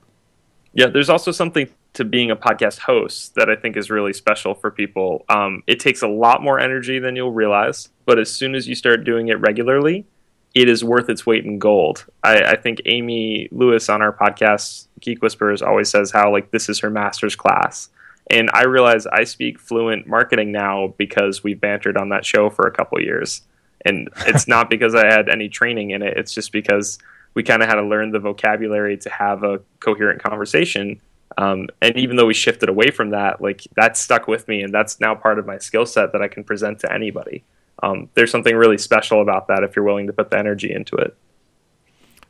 [0.72, 4.54] Yeah, there's also something to being a podcast host that I think is really special
[4.54, 5.24] for people.
[5.28, 8.74] Um, it takes a lot more energy than you'll realize, but as soon as you
[8.74, 10.06] start doing it regularly,
[10.54, 12.06] it is worth its weight in gold.
[12.22, 16.68] I, I, think Amy Lewis on our podcast, Geek Whisperers, always says how like this
[16.68, 17.88] is her master's class.
[18.28, 22.66] And I realize I speak fluent marketing now because we bantered on that show for
[22.66, 23.42] a couple years.
[23.84, 26.16] And it's not because I had any training in it.
[26.16, 26.98] It's just because
[27.34, 31.00] we kind of had to learn the vocabulary to have a coherent conversation.
[31.38, 34.74] Um, and even though we shifted away from that, like that stuck with me, and
[34.74, 37.44] that's now part of my skill set that I can present to anybody
[37.82, 40.96] um, there's something really special about that if you're willing to put the energy into
[40.96, 41.16] it.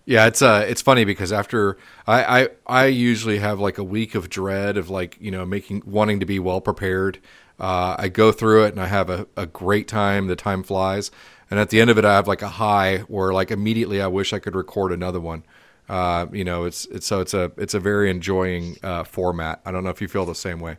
[0.06, 1.76] Yeah, it's uh, it's funny because after
[2.06, 5.82] I, I I usually have like a week of dread of like you know making
[5.86, 7.20] wanting to be well prepared
[7.58, 10.26] Uh, I go through it and I have a, a great time.
[10.28, 11.10] The time flies,
[11.50, 14.06] and at the end of it, I have like a high where like immediately I
[14.08, 15.44] wish I could record another one.
[15.88, 19.60] Uh, you know, it's it's so it's a it's a very enjoying uh, format.
[19.66, 20.78] I don't know if you feel the same way.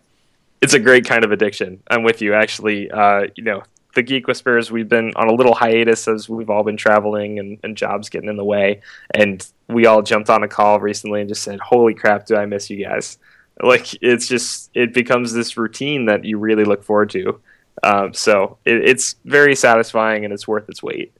[0.61, 1.81] It's a great kind of addiction.
[1.89, 2.89] I'm with you, actually.
[2.91, 3.63] Uh, you know,
[3.93, 7.59] the Geek Whisperers, we've been on a little hiatus as we've all been traveling and,
[7.63, 8.81] and jobs getting in the way.
[9.13, 12.45] And we all jumped on a call recently and just said, "Holy crap, do I
[12.45, 13.17] miss you guys!"
[13.61, 17.39] Like it's just it becomes this routine that you really look forward to.
[17.83, 21.13] Um, so it, it's very satisfying and it's worth its weight.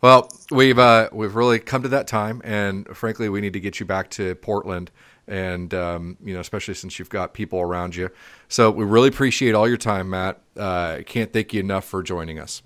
[0.00, 3.80] Well, we've uh, we've really come to that time, and frankly, we need to get
[3.80, 4.90] you back to Portland,
[5.30, 8.10] and um, you know, especially since you've got people around you.
[8.48, 10.40] So we really appreciate all your time, Matt.
[10.56, 12.62] Uh, can't thank you enough for joining us.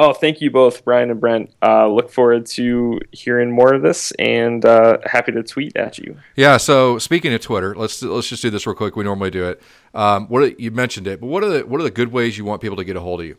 [0.00, 1.52] Oh, thank you both, Brian and Brent.
[1.60, 6.16] Uh, look forward to hearing more of this, and uh, happy to tweet at you.
[6.36, 6.56] Yeah.
[6.56, 8.94] So speaking of Twitter, let's let's just do this real quick.
[8.94, 9.60] We normally do it.
[9.94, 12.38] Um, what are, you mentioned it, but what are the what are the good ways
[12.38, 13.38] you want people to get a hold of you?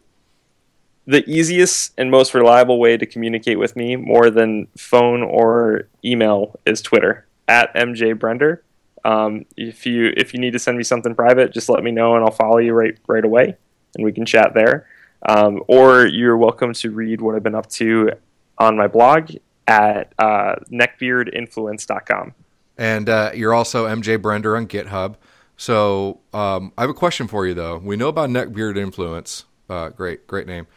[1.08, 6.60] The easiest and most reliable way to communicate with me, more than phone or email,
[6.66, 8.60] is Twitter at MJ Brender.
[9.04, 12.16] Um, if you if you need to send me something private, just let me know,
[12.16, 13.56] and I'll follow you right right away,
[13.96, 14.88] and we can chat there.
[15.28, 18.12] Um, or you're welcome to read what I've been up to
[18.58, 19.32] on my blog
[19.68, 22.34] at uh, neckbeardinfluence.com.
[22.78, 25.16] And uh, you're also MJ Brender on GitHub.
[25.58, 27.78] So um, I have a question for you, though.
[27.78, 29.44] We know about Neckbeard Influence.
[29.70, 30.68] Uh, great, great name.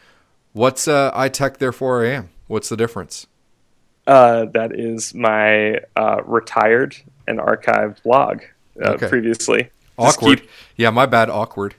[0.51, 2.29] What's uh, iTech Therefore I Am?
[2.47, 3.27] What's the difference?
[4.05, 6.95] Uh, that is my uh, retired
[7.27, 8.41] and archived blog
[8.81, 9.07] uh, okay.
[9.07, 9.69] previously.
[9.97, 10.41] Awkward.
[10.41, 10.49] Keep...
[10.75, 11.29] Yeah, my bad.
[11.29, 11.75] Awkward.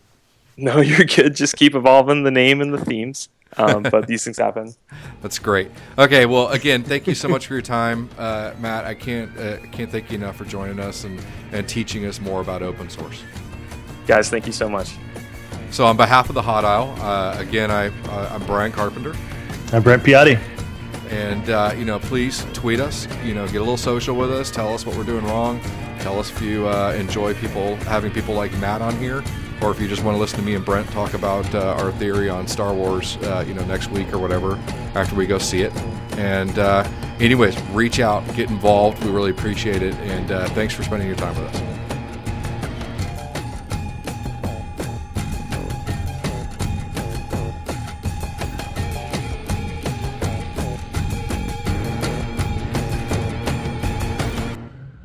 [0.57, 1.35] No, you're good.
[1.35, 3.29] Just keep evolving the name and the themes.
[3.57, 4.75] Um, but these things happen.
[5.23, 5.71] That's great.
[5.99, 8.85] Okay, well, again, thank you so much for your time, uh, Matt.
[8.85, 12.41] I can't uh, can't thank you enough for joining us and, and teaching us more
[12.41, 13.23] about open source.
[14.07, 14.95] Guys, thank you so much.
[15.71, 19.15] So, on behalf of the Hot Aisle, uh, again, I uh, I'm Brian Carpenter.
[19.73, 20.39] I'm Brent Piatti.
[21.11, 23.07] And uh, you know, please tweet us.
[23.25, 24.51] You know, get a little social with us.
[24.51, 25.61] Tell us what we're doing wrong.
[26.01, 29.23] Tell us if you uh, enjoy people having people like Matt on here
[29.65, 31.93] or if you just want to listen to me and Brent talk about uh, our
[31.93, 34.57] theory on Star Wars, uh, you know, next week or whatever
[34.95, 35.75] after we go see it.
[36.17, 36.89] And uh,
[37.19, 39.03] anyways, reach out, get involved.
[39.05, 41.74] We really appreciate it, and uh, thanks for spending your time with us.